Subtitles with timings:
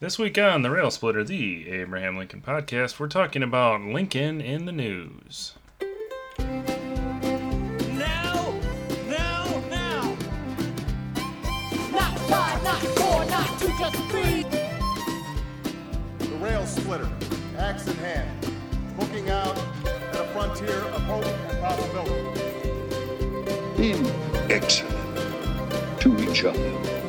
[0.00, 4.66] This week on the Rail Splitter, the Abraham Lincoln podcast, we're talking about Lincoln in
[4.66, 5.54] the news.
[6.38, 8.60] Now,
[9.08, 10.16] now, now.
[11.92, 14.42] Not five, not four, not two, just three.
[16.18, 17.08] The rail splitter,
[17.56, 18.28] axe in hand,
[18.98, 19.56] looking out
[19.86, 22.40] at a frontier of hope and possibility.
[23.76, 24.06] being
[24.50, 26.58] excellent to each other.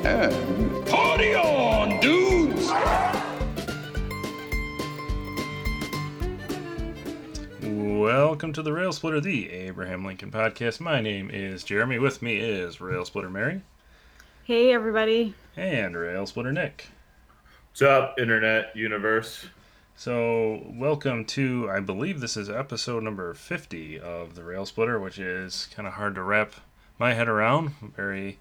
[0.06, 2.00] And party on,
[8.06, 10.80] Welcome to the Rail Splitter, the Abraham Lincoln podcast.
[10.80, 11.98] My name is Jeremy.
[11.98, 13.64] With me is Rail Splitter Mary
[14.44, 15.34] Hey, everybody.
[15.58, 16.90] and Rail Splitter Nick.
[17.72, 19.48] What's up, internet universe?
[19.96, 25.18] So, welcome to, I believe this is episode number 50 of the Rail Splitter, which
[25.18, 26.54] is kind of hard to wrap
[27.00, 27.72] my head around.
[27.82, 28.38] I'm very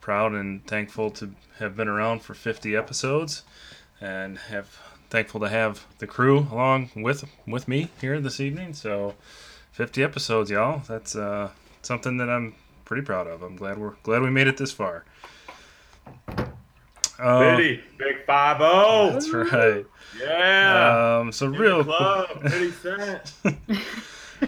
[0.00, 3.42] proud and thankful to have been around for 50 episodes
[4.00, 4.78] and have
[5.12, 8.72] thankful to have the crew along with with me here this evening.
[8.72, 9.14] So,
[9.72, 10.82] 50 episodes, y'all.
[10.88, 11.50] That's uh,
[11.82, 12.54] something that I'm
[12.86, 13.42] pretty proud of.
[13.42, 15.04] I'm glad we're glad we made it this far.
[17.18, 19.12] Um, Biddy, big five zero.
[19.12, 19.86] that's right.
[20.18, 21.18] Yeah.
[21.20, 23.32] Um, so the real Cent.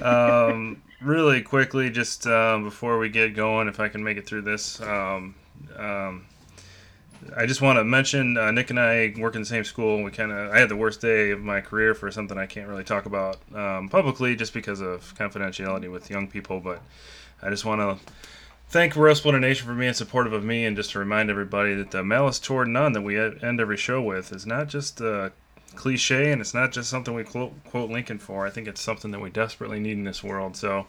[0.02, 4.42] um, really quickly, just um, before we get going, if I can make it through
[4.42, 5.34] this, um,
[5.76, 6.24] um,
[7.36, 10.02] I just want to mention uh, Nick and I work in the same school.
[10.02, 12.68] We kind of I had the worst day of my career for something I can't
[12.68, 16.60] really talk about um, publicly, just because of confidentiality with young people.
[16.60, 16.80] But
[17.42, 18.12] I just want to
[18.68, 21.90] thank Rail Splitter Nation for being supportive of me, and just to remind everybody that
[21.90, 25.32] the malice toward none that we end every show with is not just a
[25.74, 28.46] cliche, and it's not just something we quote, quote Lincoln for.
[28.46, 30.56] I think it's something that we desperately need in this world.
[30.56, 30.86] So,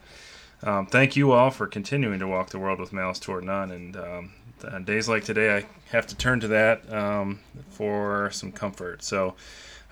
[0.63, 3.71] um, thank you all for continuing to walk the world with malice toward none.
[3.71, 4.31] And um,
[4.63, 7.39] on days like today, I have to turn to that um,
[7.69, 9.03] for some comfort.
[9.03, 9.35] So,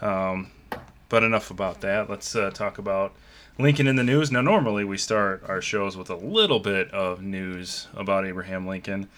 [0.02, 0.52] um,
[1.10, 2.10] but enough about that.
[2.10, 3.14] Let's uh, talk about
[3.60, 4.32] Lincoln in the news.
[4.32, 9.10] Now, normally we start our shows with a little bit of news about Abraham Lincoln,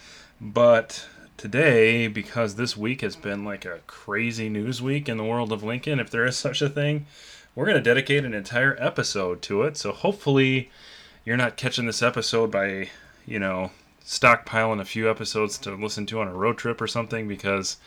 [0.42, 1.08] but
[1.38, 5.64] today, because this week has been like a crazy news week in the world of
[5.64, 7.06] Lincoln, if there is such a thing,
[7.54, 9.78] we're going to dedicate an entire episode to it.
[9.78, 10.70] So hopefully,
[11.24, 12.90] you're not catching this episode by,
[13.26, 13.72] you know,
[14.06, 17.78] stockpiling a few episodes to listen to on a road trip or something because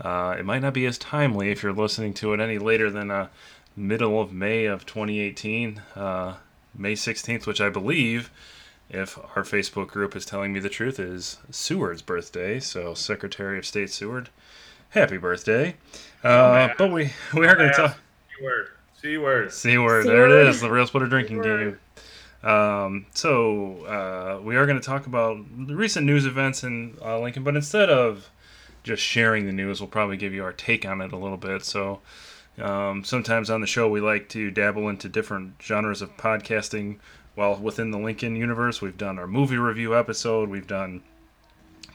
[0.00, 3.10] uh, it might not be as timely if you're listening to it any later than
[3.10, 3.28] uh,
[3.76, 6.34] middle of May of 2018, uh,
[6.76, 8.30] May 16th, which I believe,
[8.90, 12.60] if our Facebook group is telling me the truth, is Seward's birthday.
[12.60, 14.28] So Secretary of State Seward,
[14.90, 15.76] happy birthday!
[16.22, 17.96] Uh, but we we are going to talk.
[18.36, 18.68] C word.
[19.00, 19.52] C word.
[19.52, 20.06] C word.
[20.06, 20.60] There it is.
[20.60, 21.64] The Rail Splitter drinking C word.
[21.64, 21.80] game.
[22.44, 27.18] Um, so uh, we are going to talk about the recent news events in uh,
[27.18, 28.28] Lincoln, but instead of
[28.82, 31.64] just sharing the news, we'll probably give you our take on it a little bit.
[31.64, 32.00] So
[32.58, 36.98] um, sometimes on the show, we like to dabble into different genres of podcasting.
[37.34, 41.02] While within the Lincoln universe, we've done our movie review episode, we've done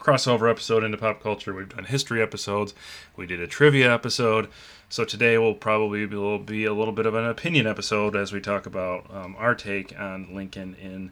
[0.10, 1.54] crossover episode into pop culture.
[1.54, 2.74] We've done history episodes.
[3.16, 4.48] We did a trivia episode.
[4.90, 8.66] So today will probably be, a little bit of an opinion episode as we talk
[8.66, 11.12] about um, our take on Lincoln in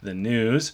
[0.00, 0.72] the news.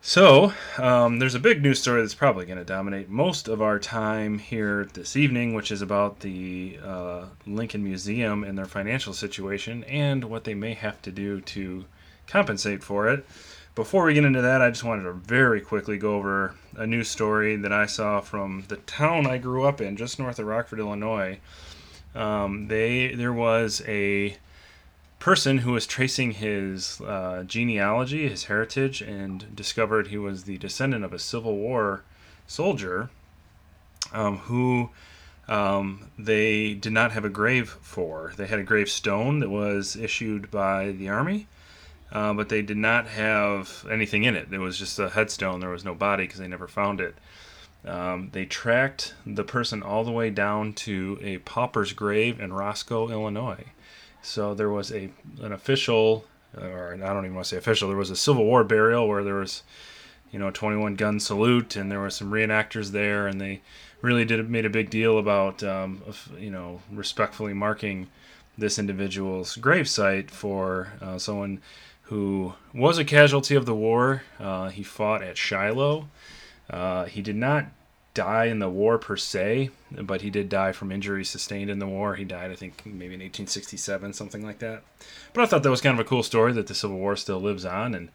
[0.00, 3.78] So um, there's a big news story that's probably going to dominate most of our
[3.78, 9.84] time here this evening, which is about the uh, Lincoln Museum and their financial situation
[9.84, 11.84] and what they may have to do to
[12.26, 13.24] compensate for it.
[13.78, 17.06] Before we get into that, I just wanted to very quickly go over a news
[17.06, 20.80] story that I saw from the town I grew up in, just north of Rockford,
[20.80, 21.38] Illinois.
[22.12, 24.36] Um, they there was a
[25.20, 31.04] person who was tracing his uh, genealogy, his heritage, and discovered he was the descendant
[31.04, 32.02] of a Civil War
[32.48, 33.10] soldier
[34.12, 34.90] um, who
[35.46, 38.32] um, they did not have a grave for.
[38.36, 41.46] They had a gravestone that was issued by the Army,
[42.12, 44.52] uh, but they did not have anything in it.
[44.52, 45.60] It was just a headstone.
[45.60, 47.14] There was no body because they never found it.
[47.84, 53.08] Um, they tracked the person all the way down to a pauper's grave in Roscoe,
[53.10, 53.64] Illinois.
[54.22, 55.10] So there was a
[55.40, 56.24] an official,
[56.56, 57.88] or I don't even want to say official.
[57.88, 59.62] There was a Civil War burial where there was,
[60.32, 63.60] you know, a 21 gun salute, and there were some reenactors there, and they
[64.02, 66.02] really did made a big deal about, um,
[66.38, 68.08] you know, respectfully marking
[68.56, 71.60] this individual's gravesite for uh, someone
[72.08, 74.22] who was a casualty of the war.
[74.40, 76.08] Uh, he fought at Shiloh.
[76.68, 77.66] Uh, he did not
[78.14, 81.86] die in the war per se, but he did die from injuries sustained in the
[81.86, 82.16] war.
[82.16, 84.82] He died, I think, maybe in 1867, something like that.
[85.32, 87.40] But I thought that was kind of a cool story that the Civil War still
[87.40, 88.08] lives on and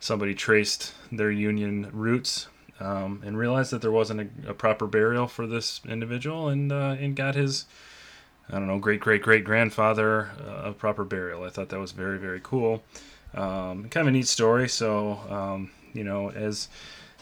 [0.00, 2.48] somebody traced their Union roots
[2.80, 6.96] um, and realized that there wasn't a, a proper burial for this individual, and uh,
[6.98, 7.64] and got his
[8.50, 11.44] I don't know great great great grandfather uh, a proper burial.
[11.44, 12.82] I thought that was very very cool.
[13.36, 14.68] Um, kind of a neat story.
[14.68, 16.68] So um, you know as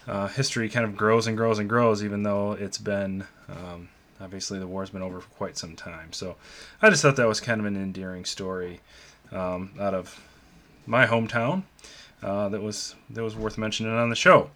[0.06, 3.88] uh, history kind of grows and grows and grows, even though it's been um,
[4.20, 6.12] obviously the war's been over for quite some time.
[6.12, 6.36] So
[6.80, 8.80] I just thought that was kind of an endearing story
[9.32, 10.20] um, out of
[10.86, 11.62] my hometown
[12.22, 14.50] uh, that was that was worth mentioning on the show.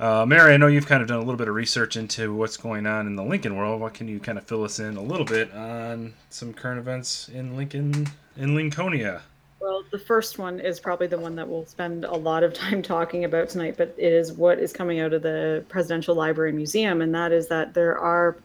[0.00, 2.56] Uh, Mary, I know you've kind of done a little bit of research into what's
[2.56, 3.80] going on in the Lincoln world.
[3.80, 7.28] What can you kind of fill us in a little bit on some current events
[7.28, 8.06] in Lincoln,
[8.36, 9.22] in Lincolnia?
[9.60, 12.82] Well, the first one is probably the one that we'll spend a lot of time
[12.82, 17.02] talking about tonight, but it is what is coming out of the Presidential Library Museum,
[17.02, 18.36] and that is that there are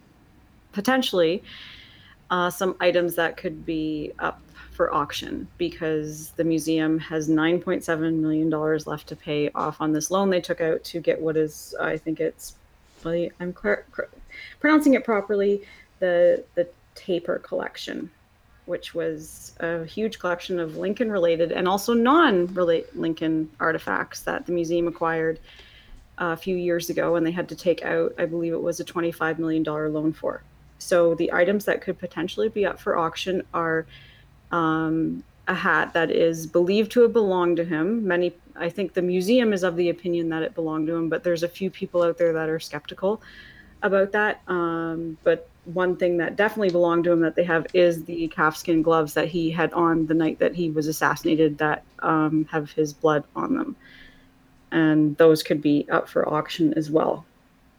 [0.71, 1.43] potentially
[2.31, 8.49] uh, some items that could be up for auction because the museum has $9.7 million
[8.49, 11.95] left to pay off on this loan they took out to get what is, I
[11.95, 12.55] think it's,
[13.05, 13.53] I'm
[14.59, 15.61] pronouncing it properly,
[15.99, 18.09] the, the Taper collection,
[18.65, 22.47] which was a huge collection of Lincoln related and also non
[22.95, 25.39] Lincoln artifacts that the museum acquired
[26.17, 28.85] a few years ago and they had to take out, I believe it was a
[28.85, 30.43] $25 million loan for.
[30.77, 33.85] So the items that could potentially be up for auction are
[34.51, 38.05] um, a hat that is believed to have belonged to him.
[38.07, 41.23] Many, I think the museum is of the opinion that it belonged to him, but
[41.23, 43.21] there's a few people out there that are skeptical
[43.81, 44.41] about that.
[44.47, 48.81] Um, but one thing that definitely belonged to him that they have is the calfskin
[48.81, 52.91] gloves that he had on the night that he was assassinated that um, have his
[52.93, 53.75] blood on them.
[54.71, 57.25] And those could be up for auction as well.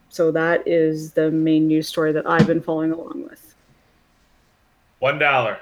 [0.08, 3.54] So that is the main news story that I've been following along with.
[5.00, 5.58] One dollar.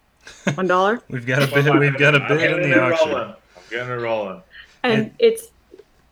[0.54, 1.78] One dollar, We've got a bid.
[1.78, 3.08] We've got a I'm bid in the auction.
[3.10, 3.28] rolling.
[3.30, 4.42] I'm getting it rolling.
[4.82, 5.48] and And- it's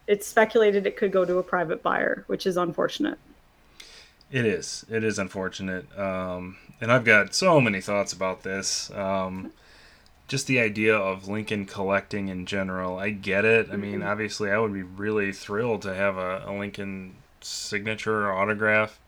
[0.06, 3.18] it's speculated it could go to a private buyer, which is unfortunate.
[4.32, 4.86] It is.
[4.88, 5.86] It is unfortunate.
[5.98, 8.90] Um, and I've got so many thoughts about this.
[8.92, 9.52] Um,
[10.28, 12.98] just the idea of Lincoln collecting in general.
[12.98, 13.68] I get it.
[13.72, 18.32] I mean, obviously, I would be really thrilled to have a, a Lincoln signature or
[18.32, 19.00] autograph.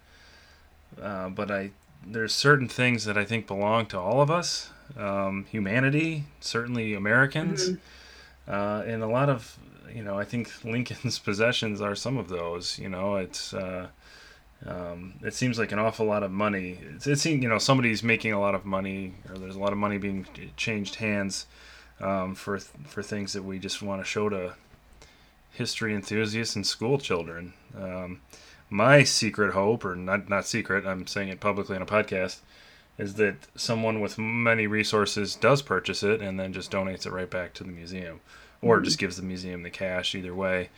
[1.00, 1.70] Uh, but I,
[2.04, 4.70] there's certain things that I think belong to all of us.
[4.96, 7.70] Um, humanity, certainly Americans,
[8.46, 9.56] uh, and a lot of,
[9.94, 12.80] you know, I think Lincoln's possessions are some of those.
[12.80, 13.54] You know, it's.
[13.54, 13.86] Uh,
[14.67, 16.79] um, it seems like an awful lot of money.
[16.81, 19.73] It, it seems you know somebody's making a lot of money, or there's a lot
[19.73, 20.26] of money being
[20.56, 21.47] changed hands
[22.00, 24.55] um, for for things that we just want to show to
[25.50, 27.55] history enthusiasts and school children.
[27.76, 28.20] Um,
[28.70, 32.38] my secret hope, or not not secret, I'm saying it publicly on a podcast,
[32.99, 37.31] is that someone with many resources does purchase it and then just donates it right
[37.31, 38.20] back to the museum,
[38.61, 40.14] or just gives the museum the cash.
[40.14, 40.70] Either way.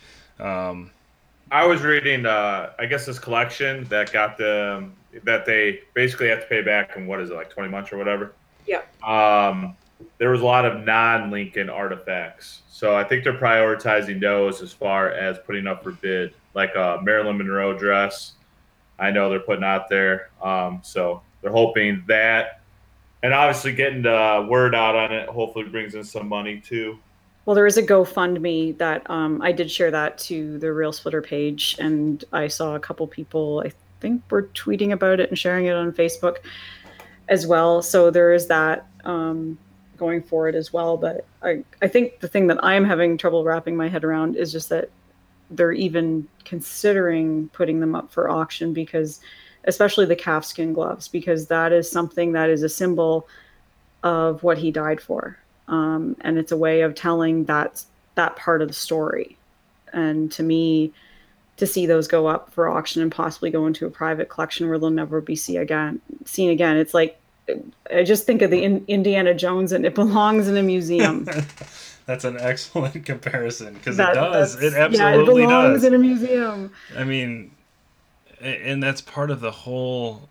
[1.54, 4.88] I was reading, uh, I guess this collection that got the
[5.22, 7.96] that they basically have to pay back in what is it like twenty months or
[7.96, 8.32] whatever.
[8.66, 8.82] Yeah.
[9.06, 9.76] Um,
[10.18, 15.12] there was a lot of non-Lincoln artifacts, so I think they're prioritizing those as far
[15.12, 18.32] as putting up for bid, like a Marilyn Monroe dress.
[18.98, 22.62] I know they're putting out there, um, so they're hoping that,
[23.22, 26.98] and obviously getting the word out on it hopefully brings in some money too.
[27.46, 31.20] Well, there is a GoFundMe that um, I did share that to the Rail Splitter
[31.20, 35.66] page, and I saw a couple people, I think, were tweeting about it and sharing
[35.66, 36.36] it on Facebook
[37.28, 37.82] as well.
[37.82, 39.58] So there is that um,
[39.98, 40.96] going forward as well.
[40.96, 44.50] But I, I think the thing that I'm having trouble wrapping my head around is
[44.50, 44.88] just that
[45.50, 49.20] they're even considering putting them up for auction because,
[49.64, 53.28] especially the calfskin gloves, because that is something that is a symbol
[54.02, 57.82] of what he died for um, and it's a way of telling that
[58.14, 59.36] that part of the story.
[59.92, 60.92] And to me,
[61.56, 64.78] to see those go up for auction and possibly go into a private collection where
[64.78, 67.18] they'll never be see again, seen again, it's like
[67.92, 71.26] I just think of the in, Indiana Jones and it belongs in a museum.
[72.06, 74.62] That's an excellent comparison because That- it does.
[74.62, 75.84] It absolutely yeah, it belongs does.
[75.84, 76.72] in a museum.
[76.96, 77.50] I mean,
[78.40, 80.28] and that's part of the whole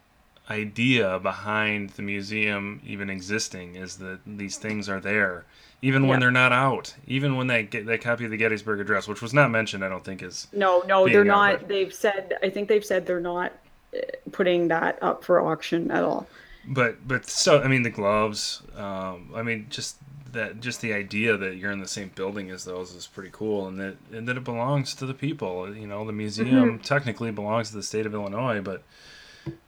[0.50, 5.46] idea behind the museum even existing is that these things are there
[5.82, 9.08] even when they're not out even when they get that copy of the gettysburg address
[9.08, 11.68] which was not mentioned i don't think is No, no, they're not.
[11.70, 12.34] They've said.
[12.44, 13.54] I think they've said they're not
[13.96, 14.00] uh,
[14.32, 16.28] putting that up for auction at all.
[16.68, 19.98] but but so i mean the gloves um i mean just
[20.34, 23.68] that just the idea that you're in the same building as those is pretty cool
[23.68, 27.70] and that and that it belongs to the people you know the museum technically belongs
[27.70, 28.82] to the state of illinois but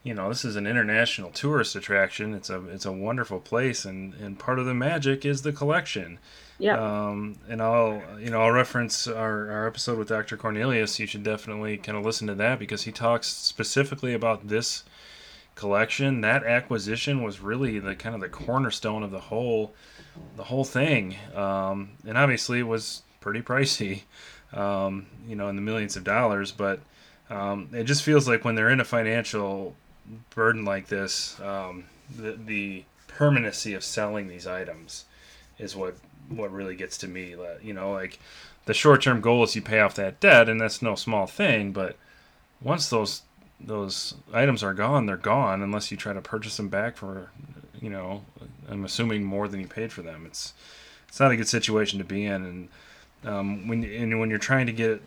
[0.02, 2.34] you know, this is an international tourist attraction.
[2.34, 6.18] It's a it's a wonderful place, and and part of the magic is the collection.
[6.58, 6.78] Yeah.
[6.78, 10.36] Um, and I'll you know I'll reference our, our episode with Dr.
[10.36, 10.98] Cornelius.
[10.98, 14.84] You should definitely kind of listen to that because he talks specifically about this
[15.54, 16.20] collection.
[16.20, 19.74] That acquisition was really the kind of the cornerstone of the whole
[20.36, 21.16] the whole thing.
[21.34, 24.02] Um, and obviously it was pretty pricey,
[24.52, 26.52] um, you know, in the millions of dollars.
[26.52, 26.80] But
[27.30, 29.74] um, it just feels like when they're in a financial
[30.30, 35.04] burden like this, um, the, the permanency of selling these items
[35.58, 35.96] is what
[36.28, 37.34] what really gets to me.
[37.62, 38.18] You know, like
[38.66, 41.72] the short term goal is you pay off that debt, and that's no small thing.
[41.72, 41.96] But
[42.60, 43.22] once those
[43.58, 47.30] those items are gone, they're gone unless you try to purchase them back for,
[47.80, 48.22] you know,
[48.68, 50.24] I'm assuming more than you paid for them.
[50.26, 50.52] It's
[51.08, 52.68] it's not a good situation to be in, and
[53.24, 55.00] um, when and when you're trying to get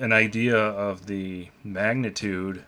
[0.00, 2.64] an idea of the magnitude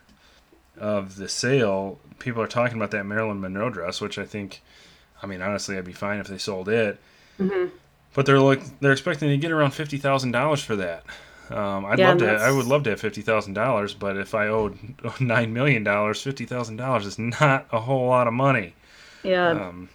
[0.79, 4.63] of the sale, people are talking about that Marilyn Monroe dress, which I think,
[5.23, 7.01] I mean, honestly, I'd be fine if they sold it.
[8.15, 11.05] But they're like they're expecting to get around fifty thousand dollars for that.
[11.49, 12.27] Um, I'd Yeah, love to.
[12.37, 14.79] I would love to have fifty thousand dollars, but if I owed
[15.21, 18.75] nine million dollars, fifty thousand dollars is not a whole lot of money.
[19.23, 19.51] Yeah.
[19.51, 19.89] Um,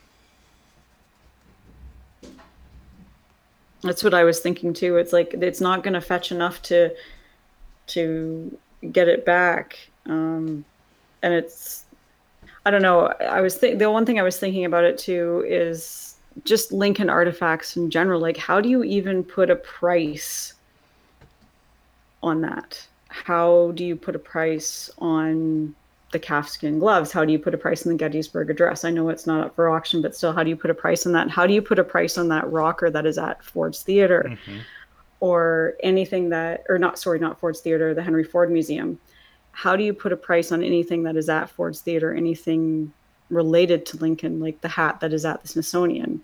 [3.81, 4.97] That's what I was thinking too.
[4.97, 6.95] It's like it's not going to fetch enough to
[7.87, 8.57] to
[8.91, 10.65] get it back, um,
[11.21, 11.85] and it's
[12.65, 13.13] I don't know.
[13.21, 17.77] I was the one thing I was thinking about it too is just Lincoln artifacts
[17.77, 18.19] in general.
[18.19, 20.53] Like, how do you even put a price
[22.23, 22.85] on that?
[23.09, 25.75] How do you put a price on
[26.11, 27.11] the calfskin gloves?
[27.11, 28.83] How do you put a price on the Gettysburg Address?
[28.83, 31.05] I know it's not up for auction, but still, how do you put a price
[31.05, 31.29] on that?
[31.29, 34.37] How do you put a price on that rocker that is at Ford's Theater,
[35.25, 36.99] or anything that, or not?
[36.99, 38.99] Sorry, not Ford's Theater, the Henry Ford Museum.
[39.53, 42.13] How do you put a price on anything that is at Ford's Theater?
[42.13, 42.93] Anything
[43.31, 46.23] related to Lincoln, like the hat that is at the Smithsonian?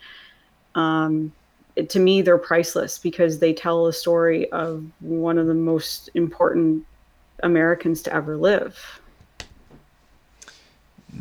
[0.76, 1.32] Um,
[1.76, 6.12] it- to me, they're priceless because they tell a story of one of the most
[6.14, 6.86] important
[7.42, 9.02] Americans to ever live.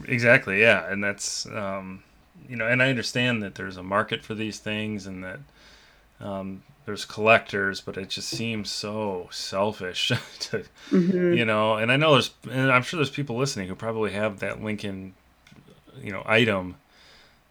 [0.06, 2.02] Exactly, yeah, and that's um,
[2.46, 5.40] you know, and I understand that there's a market for these things and that
[6.20, 11.76] um, there's collectors, but it just seems so selfish to you know.
[11.76, 15.14] And I know there's, and I'm sure there's people listening who probably have that Lincoln,
[16.02, 16.76] you know, item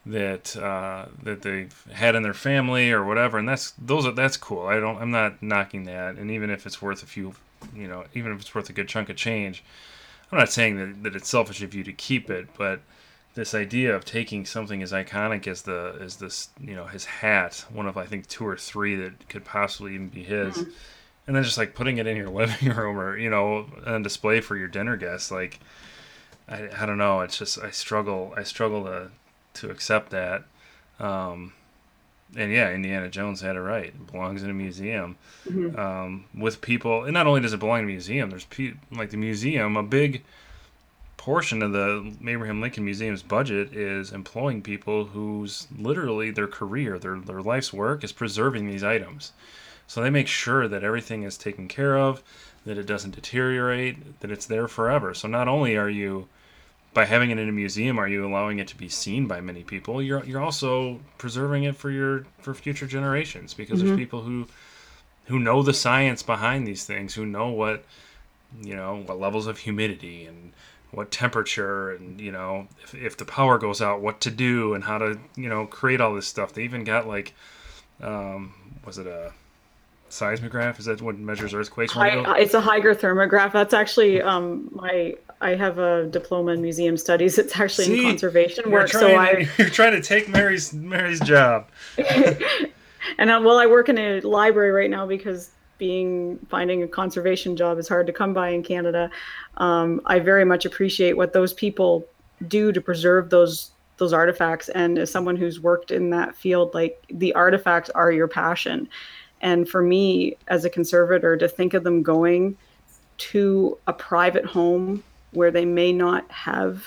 [0.06, 4.38] that uh, that they've had in their family or whatever, and that's those are that's
[4.38, 4.66] cool.
[4.66, 7.34] I don't, I'm not knocking that, and even if it's worth a few,
[7.76, 9.64] you know, even if it's worth a good chunk of change.
[10.32, 12.82] I'm not saying that, that it's selfish of you to keep it, but
[13.36, 17.66] this idea of taking something as iconic as the as this you know his hat,
[17.72, 20.58] one of I think two or three that could possibly even be his,
[21.28, 24.42] and then just like putting it in your living room or you know on display
[24.42, 25.60] for your dinner guests, like
[26.48, 29.12] I, I don't know, it's just I struggle I struggle to
[29.56, 30.44] to accept that.
[31.00, 31.54] Um,
[32.36, 33.88] and yeah, Indiana Jones had it right.
[33.88, 35.18] It belongs in a museum
[35.76, 37.04] um, with people.
[37.04, 39.76] And not only does it belong in a museum, there's pe- like the museum.
[39.76, 40.24] A big
[41.20, 47.18] portion of the Abraham Lincoln Museum's budget is employing people whose literally their career, their
[47.18, 49.34] their life's work is preserving these items.
[49.86, 52.24] So they make sure that everything is taken care of,
[52.66, 55.14] that it doesn't deteriorate, that it's there forever.
[55.14, 56.30] So not only are you
[56.94, 59.64] by having it in a museum are you allowing it to be seen by many
[59.64, 64.00] people you're you're also preserving it for your for future generations because there's mm-hmm.
[64.00, 64.48] people who
[65.26, 67.86] who know the science behind these things who know what
[68.64, 70.52] you know what levels of humidity and
[70.92, 74.84] what temperature and you know if, if the power goes out what to do and
[74.84, 77.34] how to you know create all this stuff they even got like
[78.02, 78.54] um
[78.86, 79.32] was it a
[80.10, 83.52] seismograph is that what measures earthquakes when they go- Hi, it's a hygrothermograph.
[83.52, 85.16] That's actually um, my.
[85.42, 87.38] I have a diploma in museum studies.
[87.38, 88.00] It's actually See?
[88.00, 88.90] in conservation work.
[88.90, 91.70] So I you're trying to take mary's mary's job
[93.18, 97.56] and I, well, I work in a library right now because being finding a conservation
[97.56, 99.10] job is hard to come by in Canada.
[99.58, 102.06] Um, I very much appreciate what those people
[102.48, 104.70] do to preserve those those artifacts.
[104.70, 108.88] And as someone who's worked in that field, like the artifacts are your passion.
[109.42, 112.58] And for me, as a conservator, to think of them going
[113.18, 116.86] to a private home where they may not have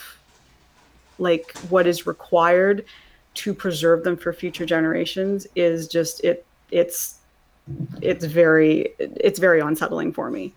[1.19, 2.85] like what is required
[3.35, 7.19] to preserve them for future generations is just it it's
[8.00, 10.52] it's very it's very unsettling for me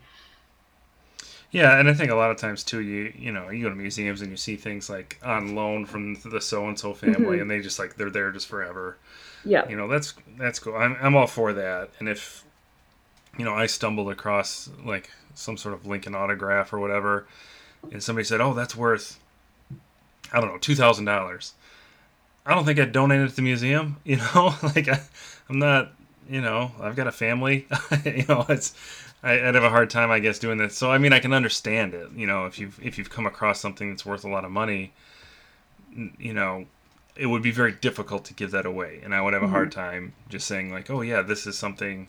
[1.51, 3.75] Yeah, and I think a lot of times too, you you know, you go to
[3.75, 7.41] museums and you see things like on loan from the so and so family, mm-hmm.
[7.41, 8.97] and they just like they're there just forever.
[9.45, 10.75] yeah You know, that's that's cool.
[10.75, 11.91] I'm I'm all for that.
[11.99, 12.43] And if
[13.37, 17.25] you know, I stumbled across like some sort of Lincoln autograph or whatever,
[17.91, 19.19] and somebody said, "Oh, that's worth
[20.33, 21.53] I don't know two thousand dollars,"
[22.45, 23.97] I don't think I'd donate it to the museum.
[24.05, 25.01] You know, like I,
[25.49, 25.93] I'm not.
[26.29, 27.67] You know, I've got a family.
[28.05, 28.73] you know, it's
[29.23, 30.77] I, I'd have a hard time, I guess, doing this.
[30.77, 32.09] So I mean, I can understand it.
[32.15, 34.93] You know, if you've if you've come across something that's worth a lot of money,
[36.17, 36.65] you know,
[37.15, 39.71] it would be very difficult to give that away, and I would have a hard
[39.71, 39.79] mm-hmm.
[39.79, 42.07] time just saying like, "Oh yeah, this is something."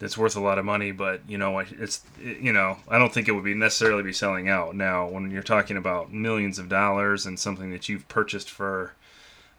[0.00, 3.12] that's worth a lot of money, but you know, it's it, you know, I don't
[3.12, 4.74] think it would be necessarily be selling out.
[4.74, 8.92] Now, when you're talking about millions of dollars and something that you've purchased for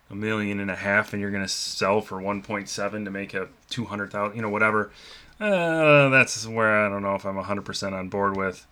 [0.09, 3.47] a million and a half, and you're going to sell for 1.7 to make a
[3.69, 4.91] 200,000, you know, whatever.
[5.39, 8.65] Uh, that's where I don't know if I'm 100% on board with.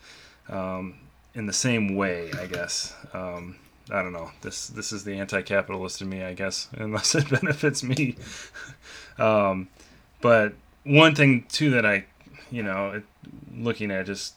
[0.49, 0.95] Um,
[1.33, 2.93] in the same way, I guess.
[3.13, 3.57] Um,
[3.89, 4.31] I don't know.
[4.41, 8.17] This this is the anti-capitalist in me, I guess, unless it benefits me.
[9.17, 9.69] um,
[10.21, 10.53] but
[10.83, 12.05] one thing too that I,
[12.51, 13.03] you know, it,
[13.55, 14.33] looking at just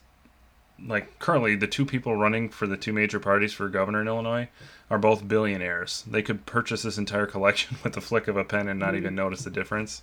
[0.86, 4.48] like currently the two people running for the two major parties for governor in Illinois
[4.88, 6.04] are both billionaires.
[6.06, 9.14] They could purchase this entire collection with the flick of a pen and not even
[9.14, 10.02] notice the difference.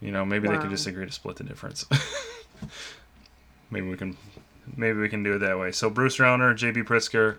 [0.00, 1.84] You know, maybe they could just agree to split the difference.
[3.70, 4.16] maybe we can,
[4.76, 5.72] maybe we can do it that way.
[5.72, 7.38] So Bruce Rauner, JB Pritzker,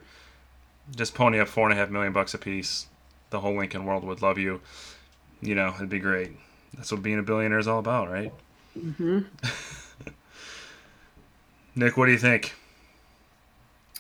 [0.93, 2.87] just pony up four and a half million bucks a piece.
[3.29, 4.59] The whole Lincoln world would love you.
[5.41, 6.31] You know, it'd be great.
[6.73, 8.33] That's what being a billionaire is all about, right?
[8.77, 9.19] Mm-hmm.
[11.79, 12.53] Nick, what do you think?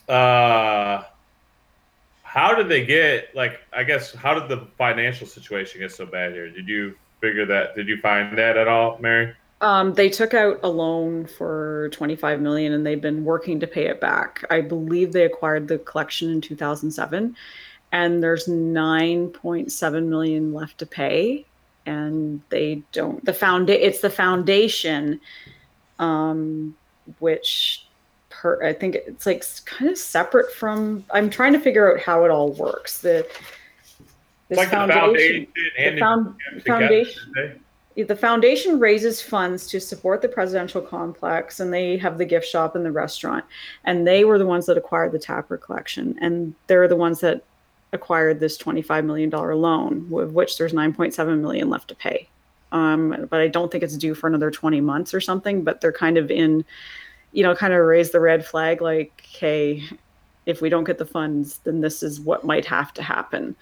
[0.09, 1.03] Uh,
[2.23, 3.61] how did they get like?
[3.71, 6.49] I guess how did the financial situation get so bad here?
[6.49, 7.75] Did you figure that?
[7.75, 9.33] Did you find that at all, Mary?
[9.61, 13.87] Um, they took out a loan for 25 million and they've been working to pay
[13.87, 14.43] it back.
[14.49, 17.35] I believe they acquired the collection in 2007
[17.91, 21.45] and there's 9.7 million left to pay
[21.85, 25.19] and they don't the found it's the foundation
[25.97, 26.75] um
[27.19, 27.85] which
[28.29, 32.23] per I think it's like kind of separate from I'm trying to figure out how
[32.25, 33.01] it all works.
[33.01, 33.27] The
[34.49, 35.47] like the foundation
[35.77, 36.35] the found,
[36.65, 37.63] foundation didn't
[38.07, 42.75] the foundation raises funds to support the presidential complex and they have the gift shop
[42.75, 43.43] and the restaurant
[43.83, 47.43] and they were the ones that acquired the Taper collection and they're the ones that
[47.91, 52.27] acquired this 25 million dollar loan with which there's 9.7 million left to pay
[52.71, 55.91] um, but i don't think it's due for another 20 months or something but they're
[55.91, 56.63] kind of in
[57.31, 59.83] you know kind of raise the red flag like hey
[60.45, 63.55] if we don't get the funds then this is what might have to happen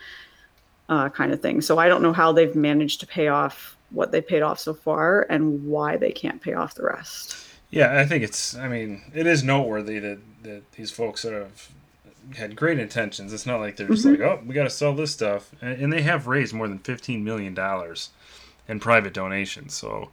[0.90, 4.12] uh, kind of thing so i don't know how they've managed to pay off what
[4.12, 7.38] they paid off so far and why they can't pay off the rest.
[7.70, 8.56] Yeah, I think it's.
[8.56, 11.70] I mean, it is noteworthy that that these folks sort of
[12.36, 13.34] had great intentions.
[13.34, 15.94] It's not like they're just like, oh, we got to sell this stuff, and, and
[15.94, 18.10] they have raised more than fifteen million dollars
[18.68, 19.74] in private donations.
[19.74, 20.10] So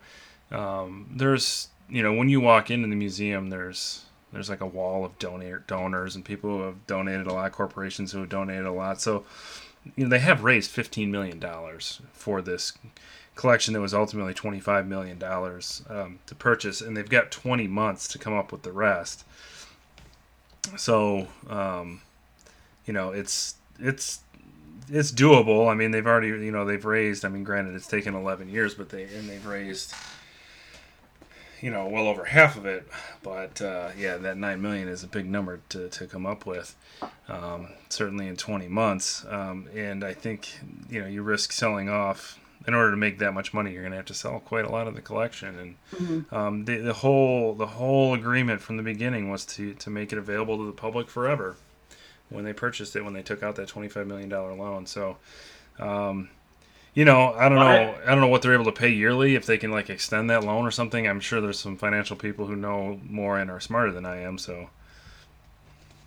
[0.50, 5.04] um, there's, you know, when you walk into the museum, there's there's like a wall
[5.04, 8.72] of donor donors and people who have donated a lot, corporations who have donated a
[8.72, 9.00] lot.
[9.00, 9.24] So
[9.96, 12.72] you know, they have raised fifteen million dollars for this
[13.34, 15.22] collection that was ultimately $25 million
[15.88, 19.24] um, to purchase, and they've got 20 months to come up with the rest.
[20.76, 22.00] So, um,
[22.86, 24.20] you know, it's it's
[24.88, 25.70] it's doable.
[25.70, 27.25] I mean, they've already, you know, they've raised.
[27.25, 29.94] I mean, granted, it's taken 11 years, but they and they've raised,
[31.61, 32.88] you know, well over half of it.
[33.23, 36.77] But uh, yeah, that nine million is a big number to to come up with.
[37.29, 40.49] Um, certainly in 20 months, um, and I think
[40.90, 43.92] you know you risk selling off in order to make that much money, you're going
[43.92, 45.77] to have to sell quite a lot of the collection.
[46.01, 50.12] And um, the the whole the whole agreement from the beginning was to to make
[50.12, 51.57] it available to the public forever.
[52.30, 55.16] When they purchased it, when they took out that twenty five million dollar loan, so.
[55.78, 56.28] Um,
[56.94, 57.94] you know, I don't know.
[58.06, 59.34] I don't know what they're able to pay yearly.
[59.34, 62.46] If they can like extend that loan or something, I'm sure there's some financial people
[62.46, 64.38] who know more and are smarter than I am.
[64.38, 64.70] So,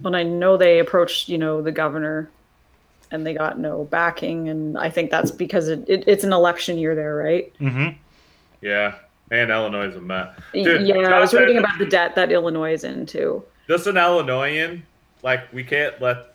[0.05, 2.29] And I know they approached, you know, the governor
[3.11, 4.47] and they got no backing.
[4.47, 7.53] And I think that's because it, it, it's an election year there, right?
[7.59, 7.97] mm-hmm.
[8.61, 8.95] Yeah,
[9.29, 10.35] and Illinois is a mess.
[10.53, 13.43] Dude, yeah, I was reading about the debt that Illinois is in too.
[13.67, 14.83] Just an Illinoisan,
[15.27, 16.33] like we can't let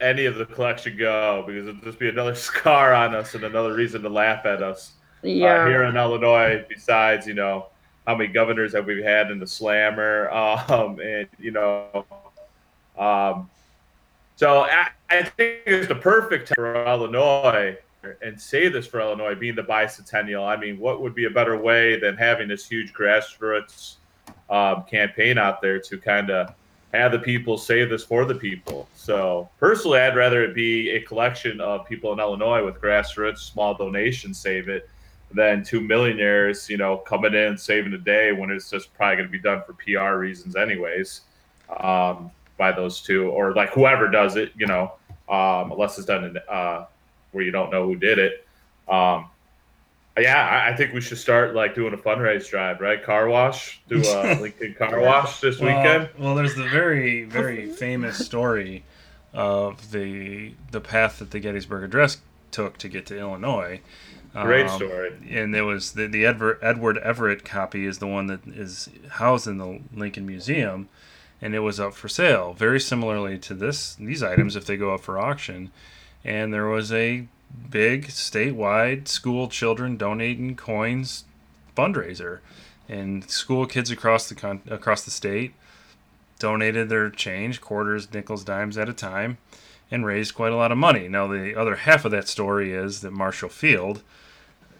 [0.00, 3.74] any of the collection go because it'll just be another scar on us and another
[3.74, 4.92] reason to laugh at us.
[5.22, 5.64] Yeah.
[5.64, 6.64] uh, here in Illinois.
[6.66, 7.66] Besides, you know,
[8.06, 10.30] how many governors have we had in the slammer?
[10.68, 12.06] Um, and you know,
[12.98, 13.50] um,
[14.36, 17.76] so I, I think it's the perfect time for Illinois
[18.22, 20.46] and say this for Illinois being the bicentennial.
[20.46, 23.96] I mean, what would be a better way than having this huge grassroots
[24.48, 26.54] um, campaign out there to kind of
[26.96, 28.88] have the people save this for the people.
[28.94, 33.74] So personally, I'd rather it be a collection of people in Illinois with grassroots small
[33.74, 34.88] donations save it
[35.32, 39.28] than two millionaires, you know, coming in saving a day when it's just probably going
[39.28, 41.22] to be done for PR reasons anyways.
[41.80, 44.92] Um, by those two, or like whoever does it, you know,
[45.28, 46.86] um, unless it's done in, uh,
[47.32, 48.46] where you don't know who did it.
[48.88, 49.26] Um,
[50.18, 53.02] yeah, I, I think we should start like doing a fundraise drive, right?
[53.02, 56.08] Car wash, do a Lincoln car wash this Well, weekend.
[56.18, 58.84] well, there's the very, very famous story
[59.32, 62.18] of the the path that the Gettysburg Address
[62.50, 63.80] took to get to Illinois.
[64.34, 65.12] Great Um, story.
[65.30, 69.46] and there was the, the Edward, Edward Everett copy is the one that is housed
[69.46, 70.90] in the Lincoln Museum,
[71.40, 72.52] and it was up for sale.
[72.52, 75.70] Very similarly to this these items, if they go up for auction,
[76.24, 77.26] and there was a
[77.70, 81.24] big statewide school children donating coins
[81.76, 82.40] fundraiser,
[82.88, 85.54] and school kids across the con- across the state
[86.38, 89.38] donated their change, quarters, nickels, dimes at a time,
[89.90, 91.08] and raised quite a lot of money.
[91.08, 94.02] Now, the other half of that story is that Marshall Field,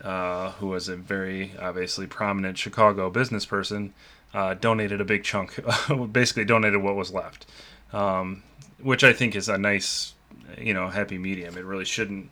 [0.02, 3.94] uh, who was a very obviously prominent Chicago business person,
[4.34, 5.58] uh, donated a big chunk,
[6.12, 7.46] basically donated what was left,
[7.92, 8.42] um,
[8.82, 10.14] which I think is a nice,
[10.58, 11.56] you know, happy medium.
[11.56, 12.30] It really shouldn't,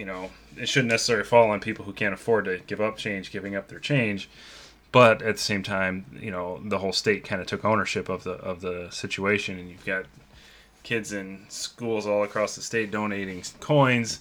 [0.00, 3.30] you know, it shouldn't necessarily fall on people who can't afford to give up change,
[3.30, 4.30] giving up their change.
[4.92, 8.24] But at the same time, you know, the whole state kind of took ownership of
[8.24, 10.06] the of the situation, and you've got
[10.82, 14.20] kids in schools all across the state donating coins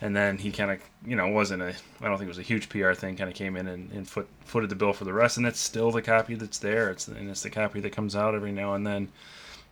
[0.00, 2.42] and then he kind of you know wasn't a i don't think it was a
[2.42, 5.12] huge pr thing kind of came in and, and foot, footed the bill for the
[5.12, 8.16] rest and it's still the copy that's there it's and it's the copy that comes
[8.16, 9.08] out every now and then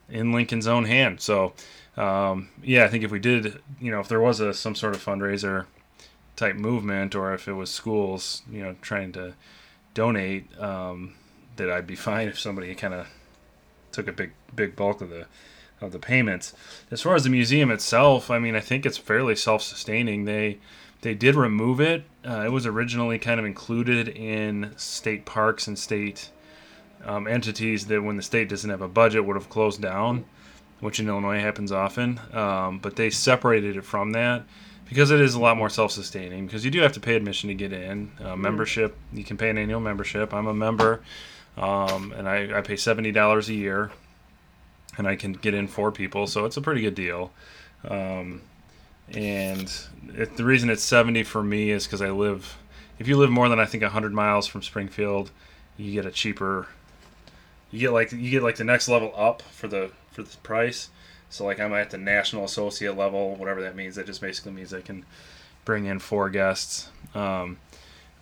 [0.08, 1.52] in lincoln's own hand so
[1.96, 4.94] um, yeah i think if we did you know if there was a some sort
[4.94, 5.66] of fundraiser
[6.36, 9.34] type movement or if it was schools you know trying to
[9.94, 11.14] donate um,
[11.56, 13.06] that i'd be fine if somebody kind of
[13.92, 15.26] took a big big bulk of the
[15.80, 16.54] of the payments.
[16.90, 20.24] As far as the museum itself, I mean, I think it's fairly self-sustaining.
[20.24, 20.58] They
[21.00, 22.04] they did remove it.
[22.26, 26.30] Uh, it was originally kind of included in state parks and state
[27.04, 30.24] um, entities that, when the state doesn't have a budget, would have closed down,
[30.80, 32.20] which in Illinois happens often.
[32.32, 34.44] Um, but they separated it from that
[34.88, 36.46] because it is a lot more self-sustaining.
[36.46, 38.12] Because you do have to pay admission to get in.
[38.22, 40.32] Uh, membership, you can pay an annual membership.
[40.32, 41.00] I'm a member,
[41.56, 43.90] um, and I, I pay seventy dollars a year
[44.98, 47.30] and I can get in four people, so it's a pretty good deal.
[47.86, 48.42] Um,
[49.14, 49.72] and
[50.14, 52.58] it, the reason it's 70 for me is because I live,
[52.98, 55.30] if you live more than I think 100 miles from Springfield,
[55.76, 56.66] you get a cheaper,
[57.70, 59.92] you get like you get like the next level up for the
[60.24, 60.90] for the price.
[61.30, 63.96] So like I'm at the national associate level, whatever that means.
[63.96, 65.04] That just basically means I can
[65.64, 66.90] bring in four guests.
[67.14, 67.58] Um,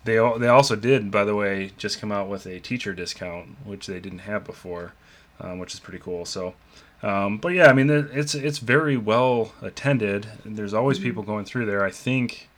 [0.03, 3.87] they they also did, by the way, just come out with a teacher discount, which
[3.87, 4.93] they didn't have before,
[5.39, 6.25] um, which is pretty cool.
[6.25, 6.53] So,
[7.01, 10.27] um, but yeah, I mean, it's it's very well attended.
[10.45, 11.83] There's always people going through there.
[11.83, 12.49] I think,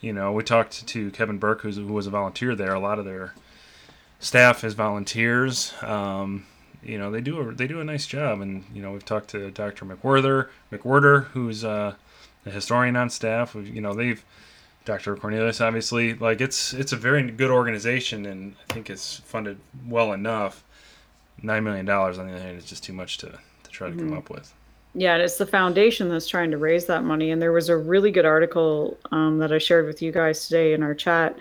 [0.00, 2.74] you know, we talked to Kevin Burke, who's, who was a volunteer there.
[2.74, 3.34] A lot of their
[4.18, 5.74] staff is volunteers.
[5.82, 6.46] Um,
[6.86, 9.28] you know, they do a they do a nice job, and you know, we've talked
[9.30, 9.84] to Dr.
[9.84, 11.94] McWhirter, McWhirter, who's uh,
[12.44, 13.54] a historian on staff.
[13.54, 14.24] You know, they've
[14.84, 15.16] Dr.
[15.16, 20.12] Cornelius, obviously, like it's it's a very good organization, and I think it's funded well
[20.12, 20.62] enough.
[21.42, 23.96] Nine million dollars on the other hand is just too much to, to try to
[23.96, 24.54] come up with.
[24.94, 27.30] Yeah, and it's the foundation that's trying to raise that money.
[27.30, 30.72] And there was a really good article um, that I shared with you guys today
[30.72, 31.36] in our chat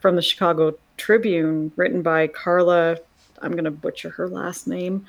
[0.00, 2.98] from the Chicago Tribune, written by Carla.
[3.42, 5.06] I'm going to butcher her last name.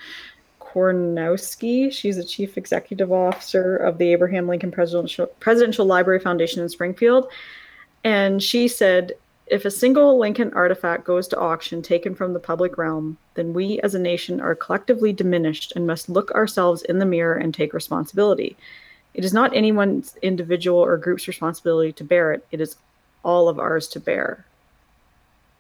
[0.60, 1.92] Knorowski.
[1.92, 7.28] She's the chief executive officer of the Abraham Lincoln Presidential, Presidential Library Foundation in Springfield.
[8.04, 9.14] And she said,
[9.48, 13.80] if a single Lincoln artifact goes to auction taken from the public realm, then we
[13.80, 17.74] as a nation are collectively diminished and must look ourselves in the mirror and take
[17.74, 18.58] responsibility.
[19.14, 22.76] It is not anyone's individual or group's responsibility to bear it, it is
[23.24, 24.46] all of ours to bear.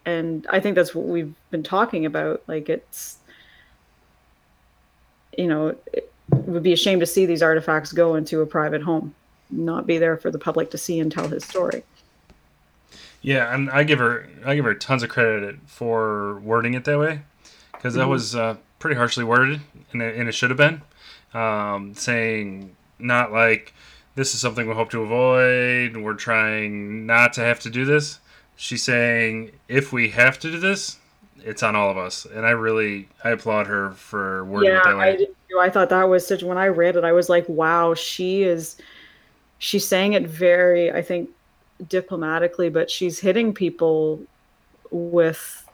[0.07, 2.41] And I think that's what we've been talking about.
[2.47, 3.17] Like, it's,
[5.37, 8.81] you know, it would be a shame to see these artifacts go into a private
[8.81, 9.13] home,
[9.51, 11.83] not be there for the public to see and tell his story.
[13.21, 16.97] Yeah, and I give her I give her tons of credit for wording it that
[16.97, 17.23] way
[17.73, 19.59] because that was uh, pretty harshly worded,
[19.91, 20.81] and it, and it should have been
[21.33, 23.73] um, saying not like
[24.15, 25.97] this is something we hope to avoid.
[25.97, 28.19] We're trying not to have to do this.
[28.57, 30.97] She's saying if we have to do this,
[31.37, 34.83] it's on all of us, and I really I applaud her for wording yeah, it
[34.83, 35.09] that way.
[35.09, 35.29] I did.
[35.59, 36.43] I thought that was such.
[36.43, 38.77] When I read it, I was like, "Wow, she is."
[39.59, 41.29] She's saying it very, I think,
[41.87, 44.21] diplomatically, but she's hitting people
[44.91, 45.67] with,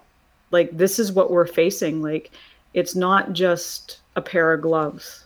[0.52, 2.02] like, this is what we're facing.
[2.02, 2.32] Like,
[2.74, 5.26] it's not just a pair of gloves.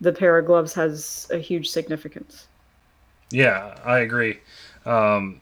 [0.00, 2.46] The pair of gloves has a huge significance.
[3.30, 4.40] Yeah, I agree.
[4.86, 5.40] Um,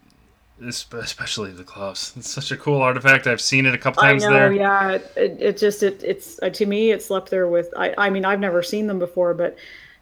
[0.63, 2.13] especially the gloves.
[2.17, 3.27] It's such a cool artifact.
[3.27, 4.53] I've seen it a couple I times know, there.
[4.53, 4.91] yeah.
[5.17, 8.25] It, it just it, it's uh, to me it's up there with I I mean
[8.25, 9.57] I've never seen them before, but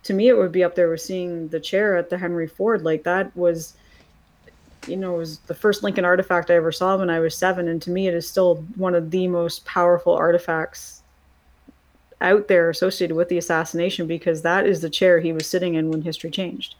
[0.04, 2.82] to me it would be up there with seeing the chair at the Henry Ford.
[2.82, 3.74] Like that was,
[4.86, 7.68] you know, it was the first Lincoln artifact I ever saw when I was seven,
[7.68, 11.02] and to me it is still one of the most powerful artifacts
[12.20, 15.90] out there associated with the assassination because that is the chair he was sitting in
[15.90, 16.74] when history changed.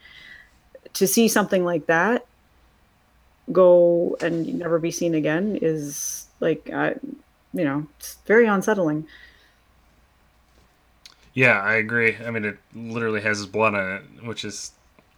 [0.95, 2.27] To see something like that
[3.53, 6.95] go and never be seen again is like I,
[7.53, 9.07] you know, it's very unsettling.
[11.35, 12.17] Yeah, I agree.
[12.25, 14.73] I mean, it literally has his blood on it, which is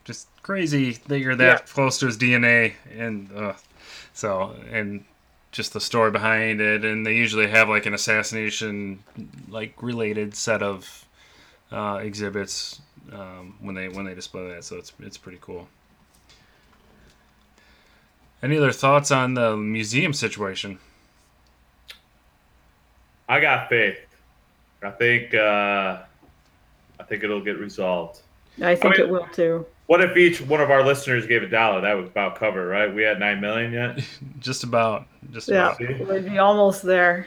[0.04, 1.60] just crazy that you're that Yeah.
[1.66, 3.54] close to his DNA, and uh,
[4.12, 5.04] so and
[5.52, 6.84] just the story behind it.
[6.84, 9.02] And they usually have like an assassination,
[9.48, 11.06] like related set of
[11.72, 12.80] uh, exhibits
[13.12, 14.64] um, when they when they display that.
[14.64, 15.68] So it's it's pretty cool.
[18.42, 20.78] Any other thoughts on the museum situation?
[23.28, 23.98] I got faith.
[24.82, 25.98] I think uh,
[26.98, 28.20] I think it'll get resolved.
[28.62, 29.66] I think mean- it will too.
[29.86, 31.80] What if each one of our listeners gave a dollar?
[31.80, 32.94] That was about cover, right?
[32.94, 34.00] We had nine million yet.
[34.38, 35.06] Just about.
[35.32, 35.80] Just Yeah, about.
[36.08, 37.26] we'd be almost there.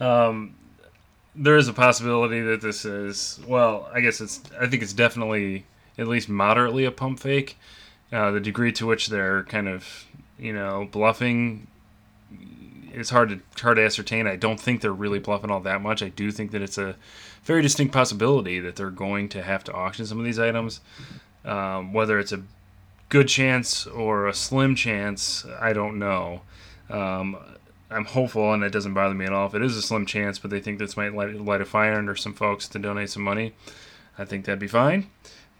[0.00, 0.54] Um,
[1.36, 3.88] there is a possibility that this is well.
[3.92, 4.40] I guess it's.
[4.58, 5.66] I think it's definitely
[5.98, 7.58] at least moderately a pump fake.
[8.12, 10.06] Uh, the degree to which they're kind of
[10.44, 11.66] you know bluffing
[12.92, 14.26] it's hard to hard to ascertain.
[14.28, 16.02] I don't think they're really bluffing all that much.
[16.02, 16.94] I do think that it's a
[17.42, 20.80] very distinct possibility that they're going to have to auction some of these items.
[21.44, 22.42] Um, whether it's a
[23.08, 26.42] good chance or a slim chance, I don't know.
[26.88, 27.36] Um,
[27.90, 30.38] I'm hopeful, and it doesn't bother me at all if it is a slim chance.
[30.38, 33.22] But they think this might light, light a fire under some folks to donate some
[33.24, 33.54] money.
[34.16, 35.10] I think that'd be fine.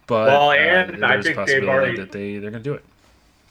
[0.07, 2.63] But Well, uh, and I there's a think they've possibility already- that they they're gonna
[2.63, 2.85] do it.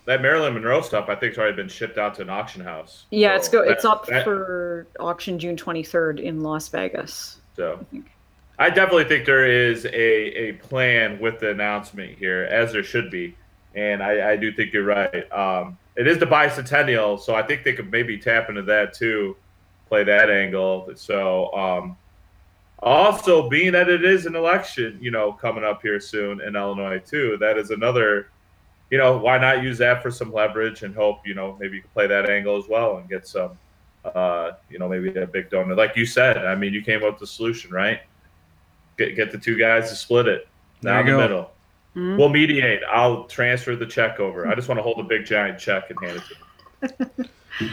[0.06, 3.06] That Marilyn Monroe stuff, I think, has already been shipped out to an auction house.
[3.10, 3.64] Yeah, So it's go.
[3.64, 7.38] that- It's up that- for auction June 23rd in Las Vegas.
[7.56, 8.02] So I.
[8.66, 13.10] I definitely think there is a, a plan with the announcement here, as there should
[13.10, 13.34] be.
[13.74, 15.32] And I, I do think you're right.
[15.32, 19.36] Um, it is the bicentennial, so I think they could maybe tap into that too,
[19.88, 20.90] play that angle.
[20.94, 21.96] So, um,
[22.80, 27.00] also being that it is an election, you know, coming up here soon in Illinois
[27.00, 28.28] too, that is another,
[28.94, 31.83] you know, why not use that for some leverage and hope, you know, maybe you
[31.83, 33.59] can play that angle as well and get some,
[34.04, 35.74] uh, you know, maybe a big donor.
[35.74, 38.02] Like you said, I mean, you came up with the solution, right?
[38.96, 40.46] Get get the two guys to split it
[40.80, 41.18] There down the go.
[41.18, 41.50] middle.
[41.96, 42.18] Mhm.
[42.18, 42.83] We'll mediate.
[42.88, 44.46] I'll transfer the check over.
[44.46, 46.22] I just want to hold a big giant check and hand
[46.78, 47.68] it to you.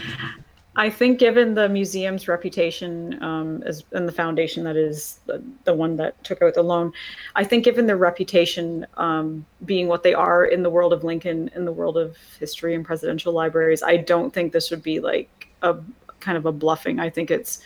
[0.78, 5.74] I think, given the museum's reputation um, as and the foundation that is the, the
[5.74, 6.94] one that took out the loan,
[7.36, 11.50] I think, given their reputation um, being what they are in the world of Lincoln,
[11.56, 15.50] in the world of history and presidential libraries, I don't think this would be like
[15.62, 15.76] a
[16.22, 17.02] kind of a bluffing.
[17.02, 17.62] I think it's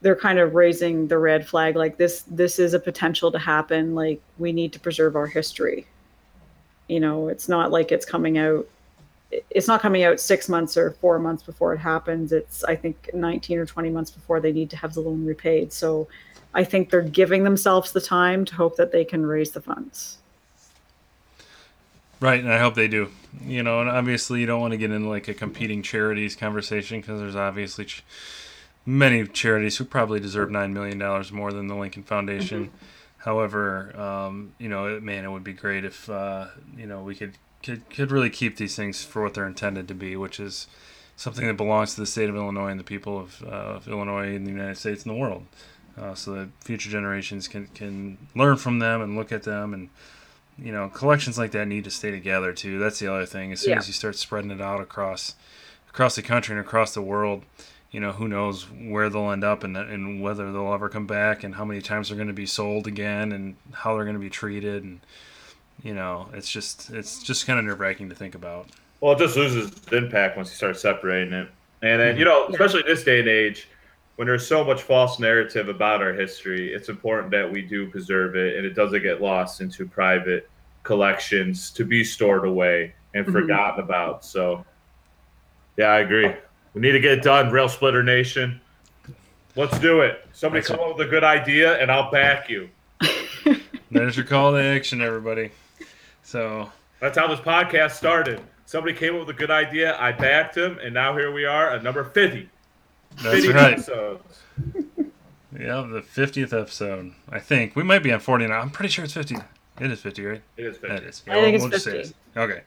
[0.00, 2.22] they're kind of raising the red flag, like this.
[2.22, 3.94] This is a potential to happen.
[3.94, 5.86] Like we need to preserve our history.
[6.88, 8.66] You know, it's not like it's coming out
[9.50, 12.32] it's not coming out six months or four months before it happens.
[12.32, 15.72] It's I think 19 or 20 months before they need to have the loan repaid.
[15.72, 16.08] So
[16.54, 20.18] I think they're giving themselves the time to hope that they can raise the funds.
[22.20, 23.10] Right, and I hope they do.
[23.44, 27.00] You know, and obviously you don't want to get into like a competing charities conversation
[27.00, 28.04] because there's obviously ch-
[28.86, 32.70] many charities who probably deserve nine million dollars more than the Lincoln Foundation.
[33.18, 37.32] However, um, you know, man, it would be great if uh, you know we could,
[37.64, 40.66] could could really keep these things for what they're intended to be, which is
[41.16, 44.34] something that belongs to the state of Illinois and the people of, uh, of Illinois
[44.34, 45.46] and the United States and the world,
[46.00, 49.88] uh, so that future generations can can learn from them and look at them and
[50.56, 52.78] you know, collections like that need to stay together too.
[52.78, 53.50] That's the other thing.
[53.50, 53.78] As soon Yeah.
[53.78, 55.34] as you start spreading it out across
[55.88, 57.42] across the country and across the world,
[57.90, 61.42] you know, who knows where they'll end up and and whether they'll ever come back
[61.42, 64.20] and how many times they're going to be sold again and how they're going to
[64.20, 65.00] be treated and
[65.82, 68.68] you know, it's just it's just kind of nerve wracking to think about.
[69.00, 71.48] Well, it just loses its impact once you start separating it.
[71.82, 73.68] And then, you know, especially in this day and age,
[74.16, 78.36] when there's so much false narrative about our history, it's important that we do preserve
[78.36, 80.48] it and it doesn't get lost into private
[80.84, 83.32] collections to be stored away and Mhm.
[83.32, 84.24] forgotten about.
[84.24, 84.64] So,
[85.76, 86.30] yeah, I agree.
[86.72, 88.60] We need to get it done, Rail Splitter Nation.
[89.56, 90.26] Let's do it.
[90.32, 92.70] Somebody That's come up with a good idea and I'll back you.
[93.90, 95.50] There's your call to action, everybody.
[96.24, 98.40] So That's how this podcast started.
[98.66, 101.70] Somebody came up with a good idea, I backed him, and now here we are
[101.70, 102.48] at number 50.
[103.22, 103.72] that's 50 right.
[103.74, 104.42] episodes.
[105.56, 107.12] Yeah, the fiftieth episode.
[107.28, 108.58] I think we might be on forty now.
[108.58, 109.36] I'm pretty sure it's fifty.
[109.80, 110.42] It is fifty, right?
[110.56, 110.88] It is 50.
[110.88, 111.22] That is.
[111.28, 112.14] I think it's just say 50.
[112.36, 112.62] Okay.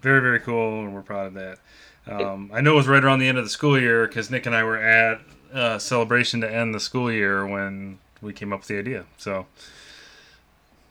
[0.00, 1.58] very very cool, and we're proud of that.
[2.06, 4.46] Um, I know it was right around the end of the school year because Nick
[4.46, 5.20] and I were at
[5.52, 9.04] a celebration to end the school year when we came up with the idea.
[9.16, 9.46] So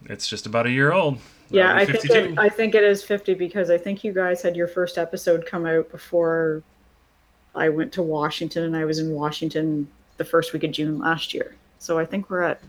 [0.05, 1.19] it's just about a year old.
[1.53, 4.55] Yeah, I think it, I think it is 50 because I think you guys had
[4.55, 6.63] your first episode come out before
[7.53, 9.87] I went to Washington and I was in Washington
[10.17, 11.55] the first week of June last year.
[11.77, 12.59] So I think we're at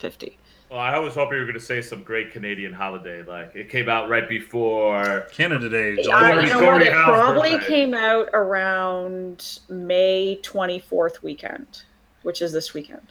[0.00, 0.36] 50.
[0.70, 3.22] Well, I was hoping you were going to say some great Canadian holiday.
[3.22, 5.26] Like it came out right before.
[5.32, 6.04] Canada Day.
[6.12, 6.82] I, you know what?
[6.82, 7.66] It probably birthday.
[7.66, 11.84] came out around May 24th weekend,
[12.22, 13.06] which is this weekend.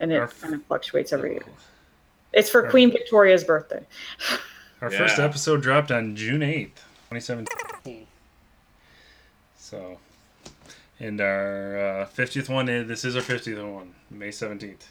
[0.00, 1.34] And it Our- kind of fluctuates every oh.
[1.34, 1.44] year.
[2.32, 3.84] It's for Queen Victoria's birthday.
[4.80, 6.76] Our first episode dropped on June 8th,
[7.10, 8.06] 2017.
[9.58, 9.98] So,
[11.00, 14.82] and our uh, 50th one, is, this is our 50th one, May 17th.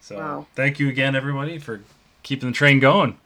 [0.00, 0.46] So, Wow.
[0.54, 1.82] thank you again, everybody, for
[2.22, 3.18] keeping the train going.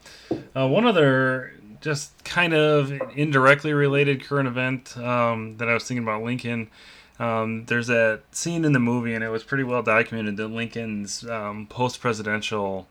[0.57, 6.03] Uh, one other, just kind of indirectly related current event um, that I was thinking
[6.05, 6.71] about Lincoln.
[7.19, 11.25] Um, there's that scene in the movie, and it was pretty well documented that Lincoln's
[11.29, 12.89] um, post presidential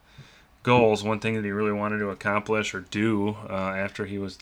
[0.63, 4.39] goals, one thing that he really wanted to accomplish or do uh, after he was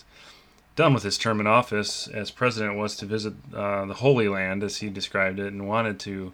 [0.76, 4.64] done with his term in office as president, was to visit uh, the Holy Land,
[4.64, 6.34] as he described it, and wanted to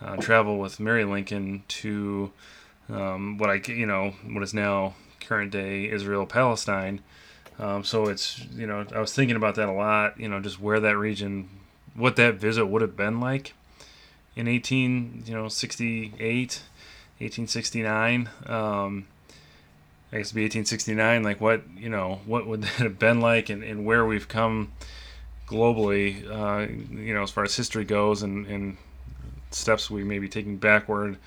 [0.00, 2.30] uh, travel with Mary Lincoln to
[2.88, 7.00] um, what I, you know, what is now current day Israel Palestine.
[7.58, 10.60] Um, so it's, you know, I was thinking about that a lot, you know, just
[10.60, 11.48] where that region,
[11.94, 13.54] what that visit would have been like
[14.34, 16.18] in 18, you know, 68,
[17.18, 18.28] 1869.
[18.46, 19.06] Um,
[20.12, 21.22] I guess it'd be 1869.
[21.22, 24.72] Like what, you know, what would that have been like and, and where we've come
[25.46, 28.76] globally, uh, you know, as far as history goes and, and
[29.50, 31.18] steps we may be taking backward.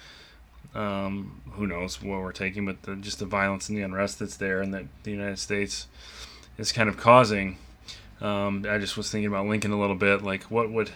[0.74, 4.36] Um, who knows what we're taking, but the, just the violence and the unrest that's
[4.36, 5.88] there and that the United States
[6.58, 7.58] is kind of causing.
[8.20, 10.92] Um, I just was thinking about Lincoln a little bit, like what would,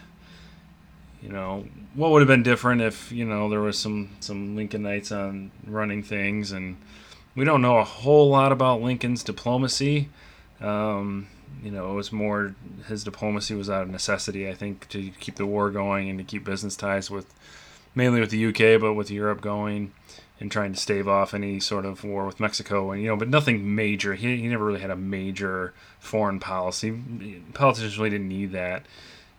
[1.21, 5.12] you know, what would have been different if you know there was some some Lincolnites
[5.15, 6.78] on running things, and
[7.39, 10.10] we don't know a whole lot about Lincoln's diplomacy.
[10.60, 11.28] Um,
[11.63, 12.54] you know, it was more
[12.88, 16.25] his diplomacy was out of necessity, I think, to keep the war going and to
[16.25, 17.34] keep business ties with
[17.95, 19.93] mainly with the UK, but with Europe going
[20.41, 23.30] and trying to stave off any sort of war with Mexico, and you know, but
[23.30, 24.15] nothing major.
[24.15, 26.91] He, he never really had a major foreign policy.
[27.54, 28.86] Politicians really didn't need that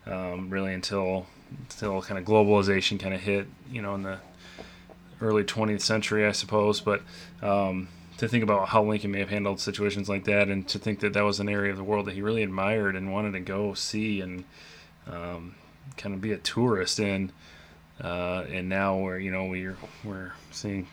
[0.06, 4.20] um, really until until kind of globalization kind of hit, you know, in the
[5.20, 6.80] early 20th century, I suppose.
[6.80, 7.02] But
[7.42, 11.00] um, to think about how Lincoln may have handled situations like that, and to think
[11.00, 13.40] that that was an area of the world that he really admired and wanted to
[13.40, 14.44] go see and
[15.06, 15.54] um,
[15.96, 17.32] kind of be a tourist in.
[18.00, 20.86] Uh, and now we're you know we're we're seeing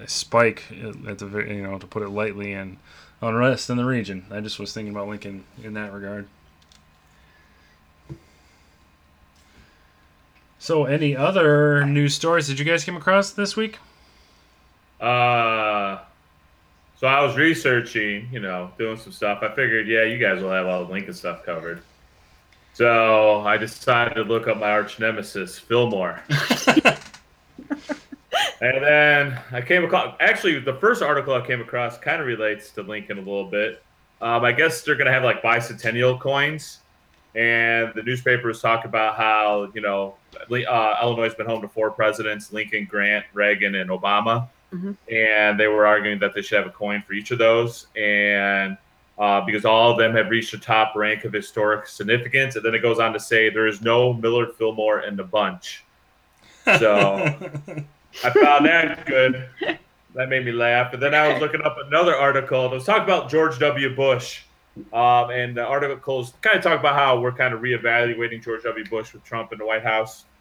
[0.00, 0.64] a spike
[1.08, 2.78] at the you know to put it lightly in
[3.20, 4.26] unrest in the region.
[4.30, 6.28] I just was thinking about Lincoln in that regard.
[10.64, 13.78] So, any other news stories that you guys came across this week?
[14.98, 15.98] Uh,
[16.96, 19.40] so I was researching, you know, doing some stuff.
[19.42, 21.82] I figured, yeah, you guys will have all the Lincoln stuff covered.
[22.72, 26.22] So I decided to look up my arch nemesis, Fillmore.
[26.30, 26.96] and
[28.62, 32.82] then I came across, actually, the first article I came across kind of relates to
[32.82, 33.82] Lincoln a little bit.
[34.22, 36.78] Um, I guess they're going to have like bicentennial coins.
[37.34, 40.14] And the newspapers talk about how, you know,
[40.50, 44.48] uh, Illinois has been home to four presidents Lincoln, Grant, Reagan, and Obama
[45.10, 48.76] and they were arguing that they should have a coin for each of those, and
[49.18, 52.56] uh, because all of them have reached the top rank of historic significance.
[52.56, 55.84] And then it goes on to say there is no Millard Fillmore in the bunch.
[56.78, 57.16] So
[58.24, 59.48] I found that good.
[60.14, 60.92] That made me laugh.
[60.92, 63.94] And then I was looking up another article that was talking about George W.
[63.94, 64.42] Bush.
[64.92, 68.84] Um, and the articles kind of talk about how we're kind of reevaluating George W.
[68.88, 70.24] Bush with Trump in the White House.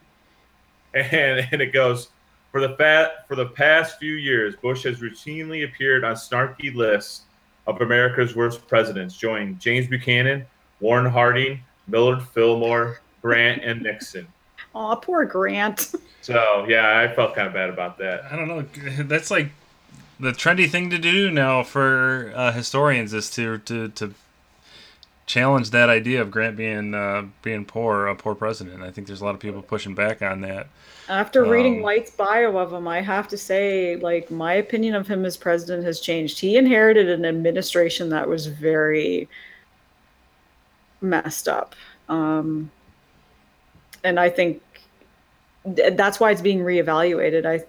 [0.95, 2.09] And, and it goes,
[2.51, 7.23] for the fat for the past few years, Bush has routinely appeared on snarky lists
[7.65, 10.45] of America's worst presidents, joining James Buchanan,
[10.79, 14.27] Warren Harding, Millard Fillmore, Grant, and Nixon.
[14.75, 15.93] Aw, poor Grant.
[16.21, 18.23] So yeah, I felt kind of bad about that.
[18.31, 18.61] I don't know.
[19.03, 19.49] That's like
[20.21, 24.13] the trendy thing to do now for uh, historians is to to to
[25.25, 28.83] challenge that idea of Grant being uh, being poor, a poor president.
[28.83, 30.67] I think there's a lot of people pushing back on that.
[31.09, 35.07] After reading Um, White's bio of him, I have to say, like, my opinion of
[35.07, 36.39] him as president has changed.
[36.39, 39.27] He inherited an administration that was very
[41.01, 41.75] messed up.
[42.07, 42.71] Um,
[44.03, 44.61] and I think
[45.75, 47.45] th- that's why it's being reevaluated.
[47.45, 47.63] I,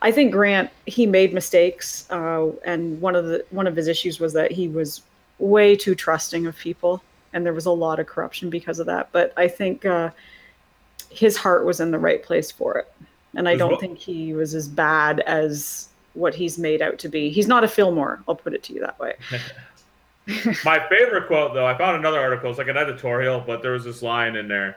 [0.00, 4.20] I think Grant he made mistakes, uh, and one of the one of his issues
[4.20, 5.02] was that he was
[5.40, 9.08] way too trusting of people, and there was a lot of corruption because of that.
[9.12, 10.10] But I think uh,
[11.10, 12.92] his heart was in the right place for it,
[13.34, 17.08] and I don't well- think he was as bad as what he's made out to
[17.08, 17.30] be.
[17.30, 18.20] He's not a Fillmore.
[18.28, 19.14] I'll put it to you that way.
[20.64, 22.50] My favorite quote, though, I found another article.
[22.50, 24.76] It's like an editorial, but there was this line in there.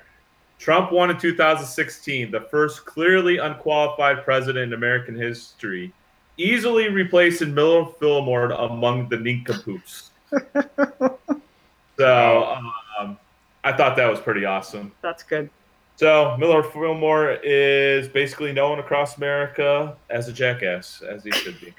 [0.60, 5.92] Trump won in 2016, the first clearly unqualified president in American history,
[6.38, 10.12] easily replacing Miller Fillmore among the nincompoops.
[11.98, 12.58] so
[13.00, 13.18] um,
[13.64, 14.92] I thought that was pretty awesome.
[15.02, 15.50] That's good.
[15.96, 21.74] So Miller Fillmore is basically known across America as a jackass, as he should be.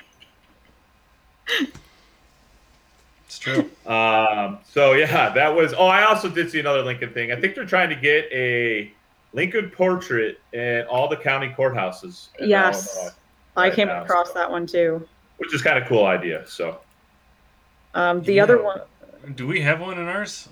[3.26, 3.68] It's true.
[3.86, 5.72] Um, so yeah, that was.
[5.74, 7.32] Oh, I also did see another Lincoln thing.
[7.32, 8.92] I think they're trying to get a
[9.32, 12.28] Lincoln portrait in all the county courthouses.
[12.38, 12.94] in Yes.
[12.96, 13.12] Illinois,
[13.57, 15.09] I Right came now, across so- that one too.
[15.38, 16.46] which is kind of cool idea.
[16.46, 16.78] So
[17.95, 18.42] Um, the Yeah.
[18.42, 18.80] other one,
[19.34, 20.49] Do we have one in ours?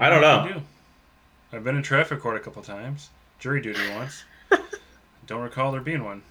[0.00, 0.46] I don't think know.
[0.46, 0.66] we do.
[1.56, 4.24] I've been in traffic court a couple times, jury duty once.
[5.26, 6.22] don't recall there being one.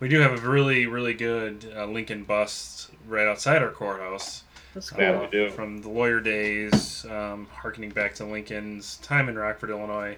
[0.00, 4.42] We do have a really, really good uh, Lincoln bust right outside our courthouse.
[4.74, 5.04] that's uh, cool.
[5.04, 5.50] Yeah, we do.
[5.50, 10.16] From the lawyer days, um, harkening back to Lincoln's time in Rockford, Illinois,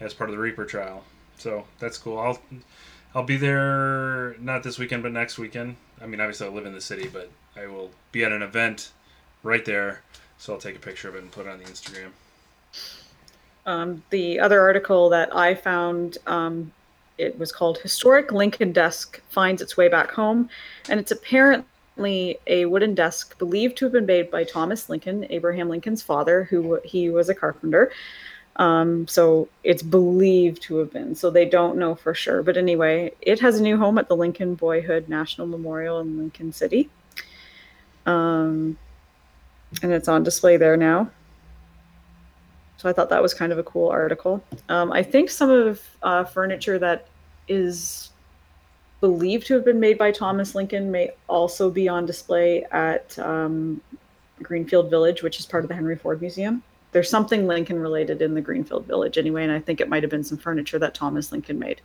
[0.00, 1.04] as part of the Reaper trial.
[1.38, 2.18] So that's cool.
[2.18, 2.38] I'll
[3.14, 5.76] I'll be there not this weekend, but next weekend.
[6.00, 8.90] I mean, obviously I live in the city, but I will be at an event
[9.46, 10.02] right there,
[10.38, 12.10] so I'll take a picture of it and put it on the Instagram.
[13.64, 16.72] Um, the other article that I found, um,
[17.18, 20.50] it was called "Historic Lincoln Desk Finds Its Way Back Home,"
[20.88, 25.68] and it's apparently a wooden desk believed to have been made by Thomas Lincoln, Abraham
[25.68, 27.90] Lincoln's father, who he was a carpenter.
[28.56, 31.14] Um, so it's believed to have been.
[31.14, 32.42] So they don't know for sure.
[32.42, 36.52] But anyway, it has a new home at the Lincoln Boyhood National Memorial in Lincoln
[36.52, 36.88] City.
[38.06, 38.78] Um,
[39.82, 41.10] and it's on display there now.
[42.78, 44.42] So I thought that was kind of a cool article.
[44.68, 47.06] Um, I think some of uh, furniture that
[47.48, 48.10] is
[49.00, 53.80] believed to have been made by Thomas Lincoln may also be on display at um,
[54.42, 56.62] Greenfield Village, which is part of the Henry Ford Museum.
[56.92, 60.10] There's something Lincoln related in the Greenfield Village anyway, and I think it might have
[60.10, 61.80] been some furniture that Thomas Lincoln made.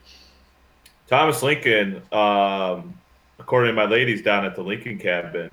[1.07, 2.93] Thomas Lincoln, um,
[3.39, 5.49] according to my ladies down at the Lincoln Cabin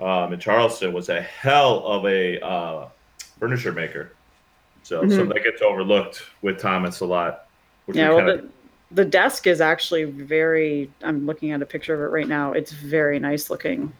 [0.00, 2.88] um, in Charleston, was a hell of a uh,
[3.38, 4.12] furniture maker.
[4.82, 5.10] So Mhm.
[5.10, 7.46] something that gets overlooked with Thomas a lot.
[7.86, 8.48] Which Yeah, well, kinda- the,
[8.92, 10.90] the desk is actually very.
[11.02, 12.52] I'm looking at a picture of it right now.
[12.52, 13.92] It's very nice looking.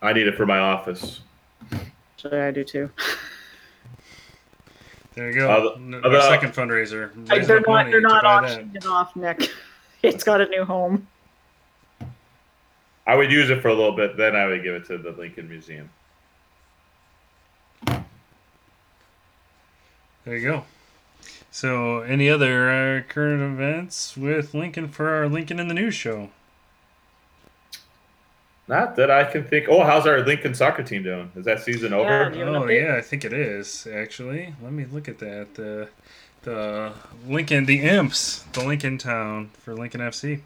[0.00, 1.20] I need it for my office.
[2.14, 2.90] Actually, I do too.
[5.14, 5.50] There you go.
[5.50, 7.10] Uh, N- uh, second fundraiser.
[7.28, 7.90] Like, they're not.
[7.90, 9.50] They're not auctioning it off, Nick.
[10.00, 11.08] It's got a new home.
[13.08, 15.10] I would use it for a little bit, then I would give it to the
[15.12, 15.90] Lincoln Museum.
[20.24, 20.64] There you go.
[21.50, 26.28] So, any other uh, current events with Lincoln for our Lincoln in the News show?
[28.68, 29.66] Not that I can think.
[29.70, 31.32] Oh, how's our Lincoln soccer team doing?
[31.34, 32.30] Is that season Yeah, over?
[32.30, 34.54] do you have an Oh yeah, I think it is actually.
[34.62, 35.54] Let me look at that.
[35.54, 35.88] The
[36.42, 36.92] the
[37.26, 40.42] Lincoln, the Imps, the Lincoln Town for Lincoln FC.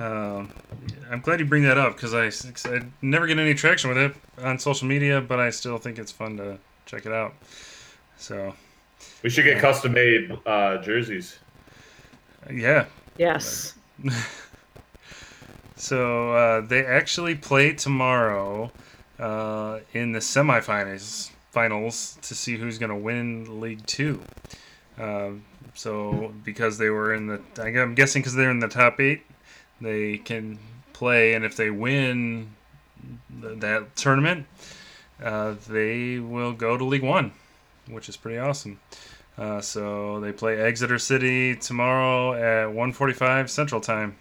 [0.00, 0.50] Um,
[1.10, 3.98] I'm glad you bring that up because I, 'cause I never get any traction with
[3.98, 7.34] it on social media, but I still think it's fun to check it out.
[8.16, 8.54] So
[9.22, 11.38] We should get custom made uh, jerseys.
[12.50, 12.86] yeah,
[13.18, 13.74] Yes.
[15.76, 18.70] So uh, they actually play tomorrow
[19.18, 24.20] uh, in the semifinals finals to see who's going to win League Two.
[24.98, 25.42] Um,
[25.74, 29.22] so because they were in the, I'm guessing because they're in the top eight,
[29.80, 30.58] they can
[30.92, 32.50] play, and if they win
[33.42, 34.46] th- that tournament,
[35.22, 37.32] uh, they will go to League One,
[37.88, 38.80] which is pretty awesome.
[39.38, 44.16] Uh, so they play Exeter City tomorrow at 1:45 Central Time.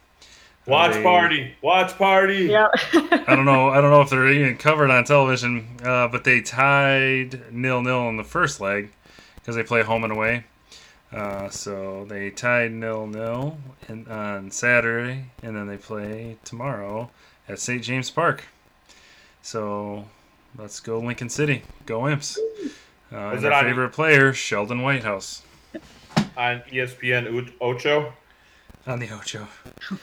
[0.65, 1.55] Watch They- party.
[1.61, 2.45] Watch party.
[2.45, 2.67] Yeah.
[2.93, 3.69] I don't know.
[3.69, 8.07] I don't know if they're even covered on television, uh, but they tied nil nil
[8.09, 8.91] in the first leg
[9.35, 10.43] because they play home and away.
[11.11, 13.57] Uh, so they tied nil nil
[13.87, 17.09] in, on Saturday, and then they play tomorrow
[17.47, 17.81] at St.
[17.83, 18.43] James Park.
[19.41, 20.05] So
[20.57, 21.63] let's go Lincoln City.
[21.87, 22.37] Go Imps.
[23.11, 25.41] Uh, Is and it our on- favorite player, Sheldon Whitehouse,
[26.37, 28.13] On ESPN U- Ocho.
[28.85, 29.47] on the Ocho.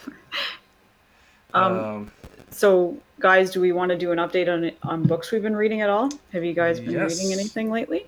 [1.54, 2.12] Um, Um,
[2.50, 5.80] so, guys, do we want to do an update on on books we've been reading
[5.80, 6.10] at all?
[6.32, 7.16] Have you guys been Yes.
[7.18, 8.06] reading anything lately?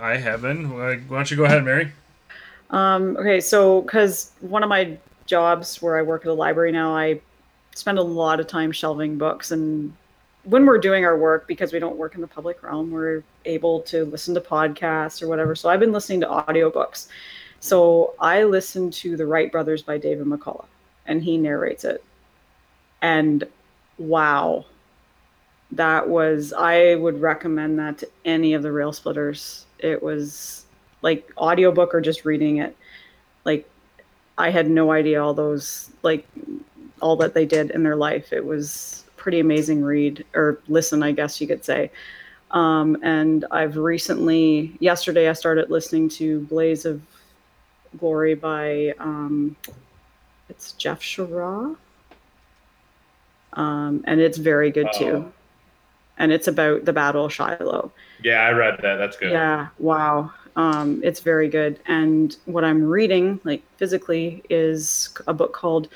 [0.00, 0.66] I have been.
[0.66, 1.92] Uh, Why don't you go ahead, Mary?
[2.70, 6.94] Um, okay, so because one of my jobs where I work at a library now,
[6.94, 7.20] I
[7.74, 9.92] spend a lot of time shelving books and
[10.44, 13.80] when we're doing our work because we don't work in the public realm we're able
[13.80, 17.08] to listen to podcasts or whatever so i've been listening to audiobooks
[17.60, 20.66] so i listened to the wright brothers by david mccullough
[21.06, 22.02] and he narrates it
[23.02, 23.44] and
[23.98, 24.64] wow
[25.70, 30.66] that was i would recommend that to any of the rail splitters it was
[31.02, 32.76] like audiobook or just reading it.
[33.44, 33.68] Like
[34.36, 36.26] i had no idea all those like
[37.00, 38.32] all that they did in their life.
[38.32, 41.90] It was pretty amazing read or listen i guess you could say.
[42.50, 47.02] Um, and i've recently yesterday i started listening to blaze of
[47.98, 49.56] glory by um,
[50.48, 51.76] it's jeff Shaara.
[53.54, 55.30] Um, and it's very good too
[56.18, 57.90] and it's about the battle of shiloh
[58.22, 58.96] Yeah, I read that.
[58.96, 59.30] That's good.
[59.32, 60.32] yeah, wow.
[60.56, 61.78] Um, it's very good.
[61.86, 65.88] And what I'm reading, like physically, is a book called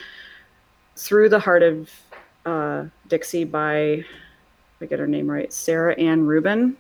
[0.96, 1.90] Through the Heart of
[2.46, 4.06] uh, Dixie by, if
[4.80, 6.76] I get her name right, Sarah Anne Rubin.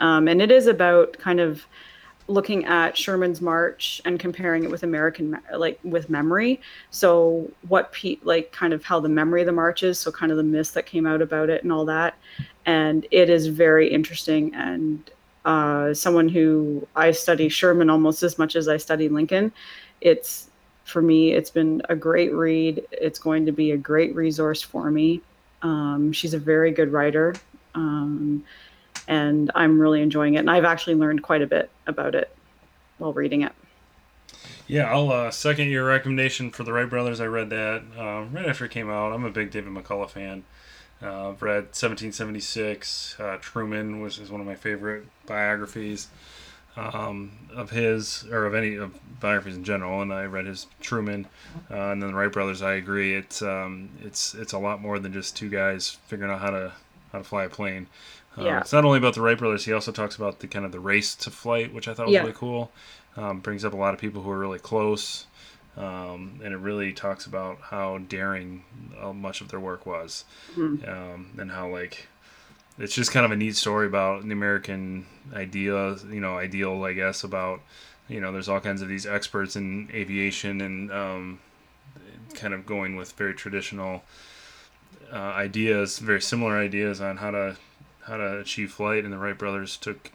[0.00, 1.64] Um, and it is about kind of
[2.32, 6.60] looking at Sherman's March and comparing it with American, like with memory.
[6.90, 9.98] So what, pe- like kind of how the memory of the march is.
[9.98, 12.14] So kind of the myths that came out about it and all that.
[12.66, 15.10] And it is very interesting and
[15.44, 19.52] uh, someone who I study Sherman almost as much as I study Lincoln.
[20.00, 20.48] It's
[20.84, 22.86] for me, it's been a great read.
[22.90, 25.20] It's going to be a great resource for me.
[25.62, 27.34] Um, she's a very good writer,
[27.74, 28.44] um,
[29.08, 30.38] and I'm really enjoying it.
[30.38, 32.34] And I've actually learned quite a bit about it
[32.98, 33.52] while reading it.
[34.66, 37.20] Yeah, I'll uh, second your recommendation for the Wright Brothers.
[37.20, 39.12] I read that um, right after it came out.
[39.12, 40.44] I'm a big David McCullough fan.
[41.02, 43.16] Uh, I've read 1776.
[43.18, 46.08] Uh, Truman was is one of my favorite biographies
[46.76, 50.00] um, of his, or of any of biographies in general.
[50.00, 51.26] And I read his Truman,
[51.70, 52.62] uh, and then the Wright Brothers.
[52.62, 53.16] I agree.
[53.16, 56.72] It's um, it's it's a lot more than just two guys figuring out how to
[57.10, 57.88] how to fly a plane.
[58.36, 58.60] Um, Yeah.
[58.60, 59.64] It's not only about the Wright brothers.
[59.64, 62.14] He also talks about the kind of the race to flight, which I thought was
[62.14, 62.20] Yeah.
[62.20, 62.72] really cool.
[63.16, 65.26] Um, brings up a lot of people who are really close,
[65.76, 68.64] um, and it really talks about how daring
[69.00, 70.24] uh, much of their work was,
[70.56, 72.08] um, and how like
[72.78, 75.04] it's just kind of a neat story about the American
[75.34, 77.60] idea, you know, ideal, I guess, about
[78.08, 81.38] you know, there's all kinds of these experts in aviation and um,
[82.34, 84.02] kind of going with very traditional
[85.12, 87.56] uh, ideas, very similar ideas on how to
[88.04, 90.10] how to achieve flight, and the Wright brothers took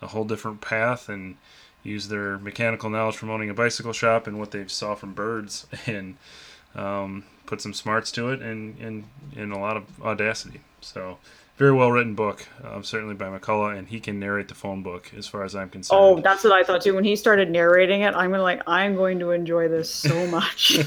[0.00, 1.36] a whole different path and
[1.82, 5.66] used their mechanical knowledge from owning a bicycle shop and what they saw from birds
[5.86, 6.16] and
[6.74, 9.04] um, put some smarts to it and, and,
[9.36, 10.60] and a lot of audacity.
[10.80, 11.18] So,
[11.58, 15.12] very well written book, um, certainly by McCullough, and he can narrate the phone book
[15.16, 16.00] as far as I'm concerned.
[16.00, 16.94] Oh, that's what I thought too.
[16.94, 20.78] When he started narrating it, I'm gonna like, I'm going to enjoy this so much.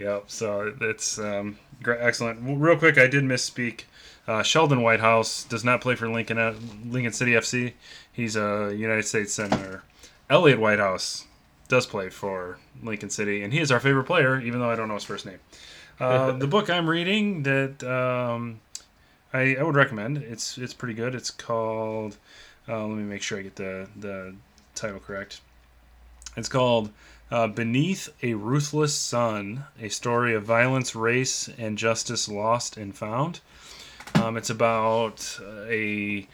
[0.00, 0.24] Yep.
[0.26, 2.40] So it's um, great, excellent.
[2.42, 3.82] Real quick, I did misspeak.
[4.26, 6.54] Uh, Sheldon Whitehouse does not play for Lincoln uh,
[6.86, 7.74] Lincoln City FC.
[8.12, 9.82] He's a United States senator.
[10.30, 11.26] Elliott Whitehouse
[11.68, 14.88] does play for Lincoln City, and he is our favorite player, even though I don't
[14.88, 15.40] know his first name.
[16.00, 18.60] Uh, the book I'm reading that um,
[19.32, 20.18] I, I would recommend.
[20.18, 21.14] It's it's pretty good.
[21.14, 22.16] It's called.
[22.66, 24.34] Uh, let me make sure I get the the
[24.74, 25.40] title correct.
[26.36, 26.90] It's called
[27.30, 33.40] uh, Beneath a Ruthless Sun A Story of Violence, Race, and Justice Lost and Found.
[34.24, 36.26] Um, it's about uh, a,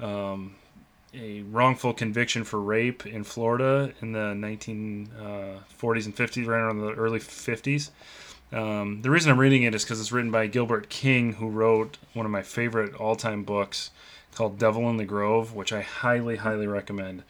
[0.00, 0.56] um,
[1.14, 6.92] a wrongful conviction for rape in Florida in the 1940s and 50s, right around the
[6.94, 7.90] early 50s.
[8.52, 11.98] Um, the reason I'm reading it is because it's written by Gilbert King, who wrote
[12.14, 13.90] one of my favorite all time books
[14.34, 17.22] called Devil in the Grove, which I highly, highly recommend.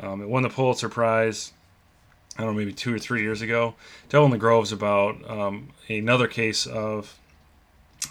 [0.00, 1.52] Um, it won the Pulitzer Prize.
[2.38, 3.74] I don't know, maybe two or three years ago.
[4.08, 7.17] Devil in the Grove is about um, another case of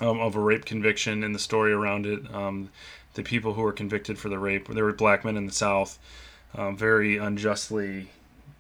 [0.02, 2.34] um, of a rape conviction and the story around it.
[2.34, 2.70] Um,
[3.14, 5.98] the people who were convicted for the rape, there were black men in the South,
[6.56, 8.10] um, very unjustly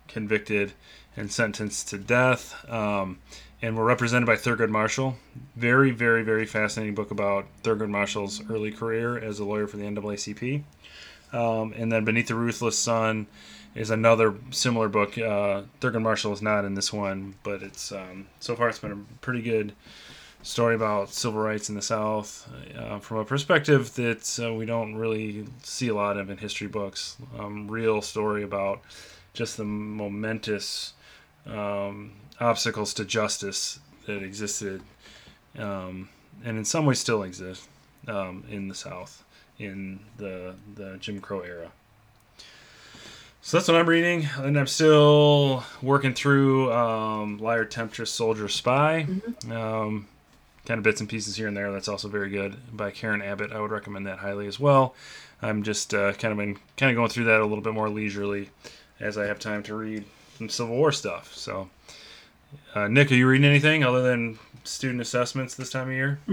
[0.08, 0.74] convicted
[1.16, 3.20] and sentenced to death, um,
[3.62, 5.18] and were represented by Thurgood Marshall.
[5.56, 9.84] Very, very, very fascinating book about Thurgood Marshall's early career as a lawyer for the
[9.84, 10.64] NAACP.
[11.34, 13.28] Um, and then Beneath the Ruthless Sun
[13.76, 15.18] is another similar book.
[15.18, 18.92] Uh, Thurgood Marshall is not in this one, but it's um, so far it's been
[18.92, 19.74] a pretty good
[20.42, 24.96] story about civil rights in the South uh, from a perspective that uh, we don't
[24.96, 27.18] really see a lot of in history books.
[27.38, 28.82] Um, real story about
[29.34, 30.94] just the momentous
[31.46, 34.82] um, obstacles to justice that existed,
[35.58, 36.10] um,
[36.44, 37.68] and in some ways still exist
[38.08, 39.24] um, in the South
[39.60, 41.72] in the the Jim Crow era.
[43.42, 49.08] So that's what I'm reading, and I'm still working through um, Liar, Temptress, Soldier, Spy.
[49.50, 50.08] Um,
[50.68, 51.72] kind of bits and pieces here and there.
[51.72, 53.54] That's also very good by Karen Abbott.
[53.54, 54.94] I would recommend that highly as well.
[55.42, 57.90] I'm just uh, kind of been kind of going through that a little bit more
[57.90, 58.50] leisurely
[59.00, 60.04] as I have time to read
[60.38, 61.34] some Civil War stuff.
[61.34, 61.70] So,
[62.76, 66.20] uh, Nick, are you reading anything other than student assessments this time of year?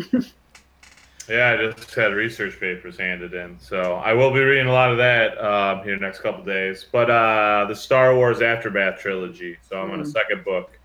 [1.26, 4.90] Yeah, I just had research papers handed in, so I will be reading a lot
[4.92, 6.84] of that um, here next couple days.
[6.92, 10.78] But uh, the Star Wars Aftermath trilogy, so I'm on a second book.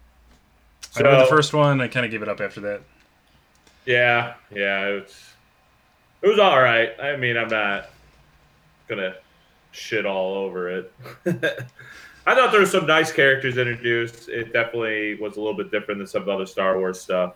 [0.95, 1.82] I read the first one.
[1.82, 2.82] I kind of gave it up after that.
[3.86, 5.34] Yeah, yeah, it was
[6.22, 6.92] it was all right.
[7.00, 7.90] I mean, I'm not
[8.88, 9.16] gonna
[9.72, 10.94] shit all over it.
[12.28, 14.30] I thought there were some nice characters introduced.
[14.30, 17.36] It definitely was a little bit different than some of the other Star Wars stuff.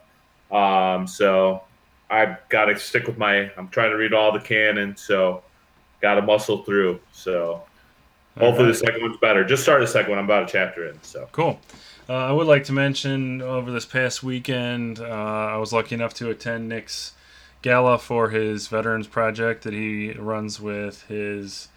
[0.51, 1.63] Um, so
[2.09, 3.51] I've got to stick with my.
[3.57, 5.43] I'm trying to read all the canon, so
[6.01, 6.99] got to muscle through.
[7.11, 7.63] So
[8.37, 9.43] hopefully the second one's better.
[9.43, 10.19] Just started the second one.
[10.19, 11.01] I'm about a chapter in.
[11.01, 11.59] So Cool.
[12.09, 16.13] Uh, I would like to mention over this past weekend, uh, I was lucky enough
[16.15, 17.13] to attend Nick's
[17.61, 21.69] gala for his Veterans Project that he runs with his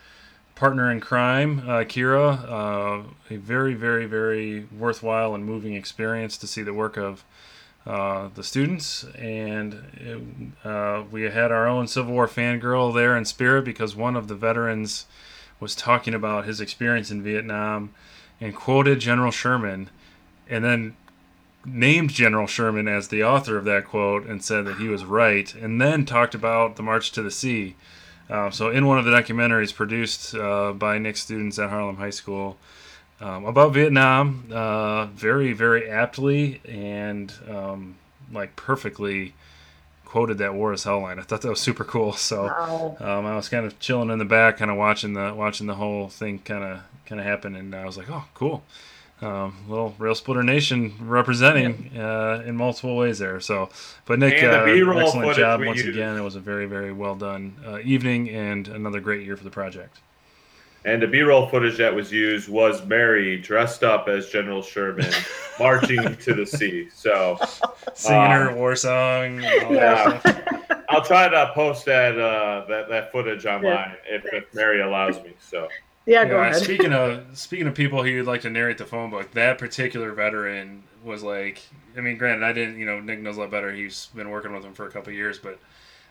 [0.57, 2.43] partner in crime, uh, Kira.
[2.43, 7.23] Uh, a very, very, very worthwhile and moving experience to see the work of
[7.87, 9.05] uh, the students.
[9.17, 14.17] And it, uh, we had our own Civil War fangirl there in spirit because one
[14.17, 15.07] of the veterans
[15.61, 17.95] was talking about his experience in Vietnam
[18.41, 19.89] and quoted General Sherman
[20.49, 20.97] and then
[21.65, 25.53] named General Sherman as the author of that quote and said that he was right,
[25.55, 27.75] and then talked about the March to the Sea.
[28.29, 32.11] Um, so, in one of the documentaries produced uh, by Nick students at Harlem High
[32.11, 32.57] School
[33.21, 37.97] um, about Vietnam, uh, very, very aptly and um,
[38.33, 39.35] like perfectly
[40.05, 41.19] quoted that war is hell line.
[41.19, 42.13] I thought that was super cool.
[42.17, 42.49] So
[43.01, 45.75] um, I was kind of chilling in the back, kind of watching the watching the
[45.75, 48.65] whole thing kind of kind of happen, and I was like, oh, cool.
[49.23, 53.41] Um, little Rail Splitter Nation representing uh, in multiple ways there.
[53.41, 53.71] So,
[54.05, 55.89] but Nick, uh, excellent job once used.
[55.89, 56.17] again.
[56.17, 59.51] It was a very, very well done uh, evening and another great year for the
[59.51, 60.01] project.
[60.85, 65.11] And the B-roll footage that was used was Mary dressed up as General Sherman
[65.59, 66.89] marching to the sea.
[66.95, 67.39] So
[67.95, 69.43] Singing Um, her war song.
[69.43, 70.19] and all that Yeah.
[70.21, 70.43] stuff.
[70.91, 75.33] I'll try to post that uh, that that footage online if, if Mary allows me.
[75.41, 75.67] So
[76.07, 76.65] Yeah, go Yeah, ahead.
[76.65, 80.13] speaking of speaking of people who would like to narrate the phone book, that particular
[80.13, 81.63] veteran was like,
[81.97, 83.73] I mean, granted, I didn't, you know, Nick knows a lot better.
[83.73, 85.61] He's been working with him for a couple of years, but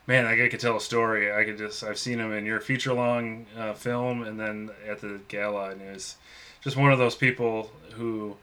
[0.07, 1.33] man, like, I could tell a story.
[1.33, 5.01] I could just, I've seen him in your feature long uh, film, and then at
[5.01, 6.17] the gala, and it was
[6.61, 8.37] just one of those people who,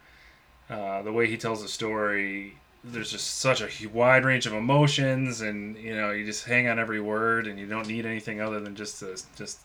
[0.71, 2.59] uh, the way he tells a story.
[2.85, 6.79] There's just such a wide range of emotions, and you know you just hang on
[6.79, 9.61] every word, and you don't need anything other than just to, just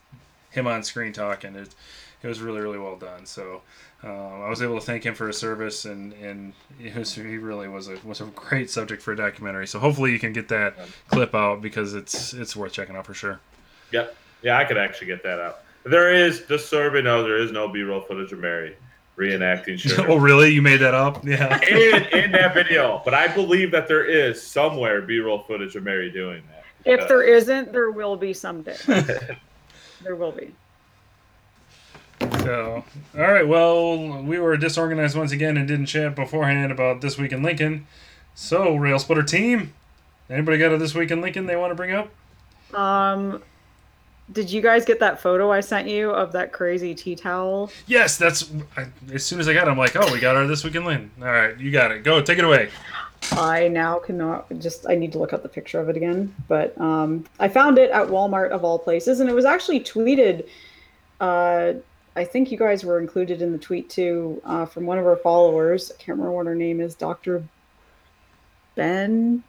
[0.49, 1.55] him on screen talking.
[1.55, 1.75] It,
[2.23, 3.25] it was really really well done.
[3.25, 3.61] So
[4.03, 7.37] um, I was able to thank him for his service, and and it was, he
[7.37, 9.67] really was a was a great subject for a documentary.
[9.67, 10.75] So hopefully you can get that
[11.09, 13.39] clip out because it's it's worth checking out for sure.
[13.91, 14.07] yeah,
[14.43, 15.59] yeah, I could actually get that out.
[15.83, 18.75] There is just so everybody knows there is no B-roll footage of Mary
[19.17, 20.49] reenacting oh really?
[20.49, 21.23] You made that up?
[21.25, 21.59] Yeah.
[21.67, 26.11] in in that video, but I believe that there is somewhere B-roll footage of Mary
[26.11, 26.63] doing that.
[26.85, 28.77] If there isn't, there will be someday.
[30.03, 30.53] There will be.
[32.19, 32.83] So,
[33.15, 33.47] all right.
[33.47, 37.87] Well, we were disorganized once again and didn't chat beforehand about this week in Lincoln.
[38.33, 39.73] So, Rail Splitter team,
[40.29, 42.09] anybody got a this week in Lincoln they want to bring up?
[42.73, 43.41] Um,
[44.31, 47.71] did you guys get that photo I sent you of that crazy tea towel?
[47.85, 48.51] Yes, that's.
[48.75, 50.75] I, as soon as I got it, I'm like, oh, we got our this week
[50.75, 51.11] in Lincoln.
[51.21, 52.03] All right, you got it.
[52.03, 52.69] Go, take it away.
[53.33, 56.33] I now cannot just I need to look up the picture of it again.
[56.47, 60.47] But um, I found it at Walmart of all places, and it was actually tweeted.
[61.19, 61.73] Uh,
[62.15, 65.17] I think you guys were included in the tweet too uh, from one of our
[65.17, 65.91] followers.
[65.91, 67.43] I can't remember what her name is, Doctor
[68.75, 69.43] Ben.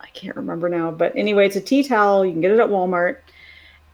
[0.00, 2.24] I can't remember now, but anyway, it's a tea towel.
[2.24, 3.18] You can get it at Walmart,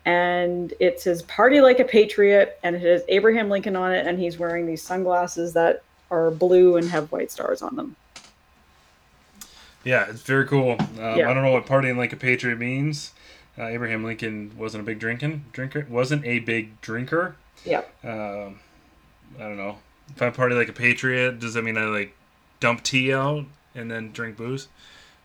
[0.04, 4.18] and it says "Party like a Patriot," and it has Abraham Lincoln on it, and
[4.18, 7.96] he's wearing these sunglasses that are blue and have white stars on them.
[9.84, 10.72] Yeah, it's very cool.
[10.80, 11.30] Um, Yeah.
[11.30, 13.12] I don't know what partying like a patriot means.
[13.58, 15.86] Uh, Abraham Lincoln wasn't a big drinking drinker.
[15.90, 17.36] Wasn't a big drinker.
[17.64, 17.82] Yeah.
[18.02, 18.60] Um,
[19.38, 19.78] I don't know.
[20.14, 22.14] If I party like a patriot, does that mean I like
[22.60, 24.68] dump tea out and then drink booze?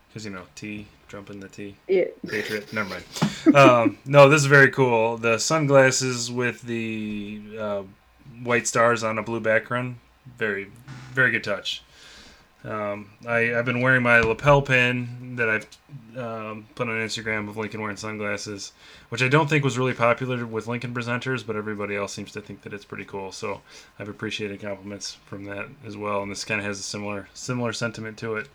[0.10, 1.76] Because you know, tea, jumping the tea.
[1.88, 2.72] It, Patriot.
[2.74, 3.56] Never mind.
[3.56, 5.18] Um, no, this is very cool.
[5.18, 7.84] The sunglasses with the uh,
[8.44, 9.98] white stars on a blue background.
[10.38, 10.68] Very,
[11.14, 11.82] very good touch.
[12.68, 15.68] Um, I, I've been wearing my lapel pin that I've
[16.18, 18.74] um, put on Instagram of Lincoln wearing sunglasses,
[19.08, 22.42] which I don't think was really popular with Lincoln presenters, but everybody else seems to
[22.42, 23.32] think that it's pretty cool.
[23.32, 23.62] So
[23.98, 27.72] I've appreciated compliments from that as well, and this kind of has a similar similar
[27.72, 28.50] sentiment to it.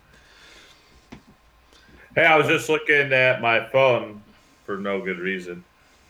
[2.13, 4.21] Hey, I was just looking at my phone
[4.67, 5.63] for no good reason,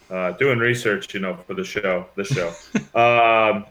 [0.09, 2.07] uh, doing research, you know, for the show.
[2.15, 2.49] The show.
[2.99, 3.65] um,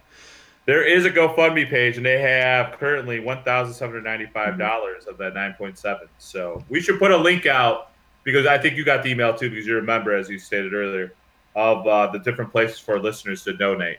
[0.65, 5.07] there is a GoFundMe page, and they have currently one thousand seven hundred ninety-five dollars
[5.07, 6.09] of that nine point seven.
[6.19, 7.91] So we should put a link out
[8.25, 11.13] because I think you got the email too, because you remember, as you stated earlier,
[11.57, 13.99] of uh, the different places for listeners to donate.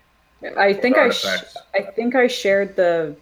[0.57, 1.25] I think I, sh-
[1.73, 3.15] I think I shared the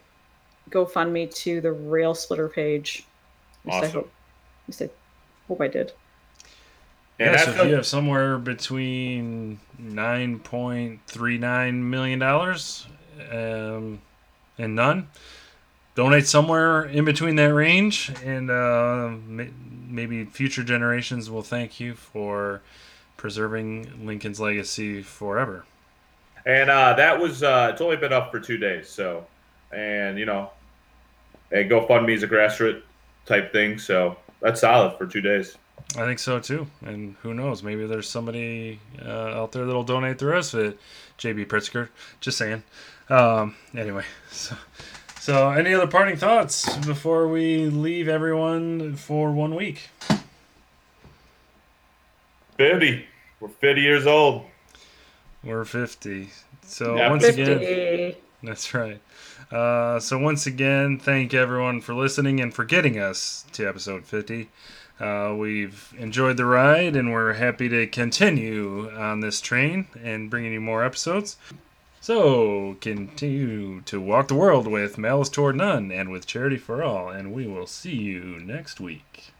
[0.72, 3.06] GoFundMe to the Rail Splitter page.
[3.66, 3.94] At least I Awesome.
[3.94, 4.12] hope,
[4.64, 4.90] at least I
[5.48, 5.94] hope I did.
[7.20, 12.88] And yeah, so if you have somewhere between nine point three nine million dollars
[13.30, 14.02] um,
[14.58, 15.10] and none,
[15.96, 19.44] donate somewhere in between that range, and uh, ma-
[19.88, 22.62] maybe future generations will thank you for
[23.18, 25.66] preserving Lincoln's legacy forever.
[26.46, 29.26] And uh, that was uh, it's only been up for two days, so
[29.72, 30.50] and you know,
[31.52, 32.82] and GoFundMe is a grassroots
[33.26, 35.58] type thing, so that's solid for two days.
[35.96, 37.64] I think so too, and who knows?
[37.64, 40.80] Maybe there's somebody uh, out there that'll donate the rest of it.
[41.18, 41.90] JB Pritzker,
[42.22, 42.64] just saying.
[43.12, 44.56] Um, anyway, so
[45.20, 49.90] so any other parting thoughts before we leave everyone for one week?
[52.58, 53.06] Fifty,
[53.40, 54.46] we're fifty years old.
[55.44, 56.30] We're 50.
[56.64, 57.42] So Yeah, once 50.
[57.42, 59.02] again, that's right.
[59.52, 64.50] Uh, so once again, thank everyone for listening and for getting us to episode 50.
[65.00, 70.54] Uh, we've enjoyed the ride and we're happy to continue on this train and bringing
[70.54, 71.38] you more episodes.
[72.04, 77.10] So continue to walk the world with Malice Toward None and with Charity for All,
[77.10, 79.32] and we will see you next week.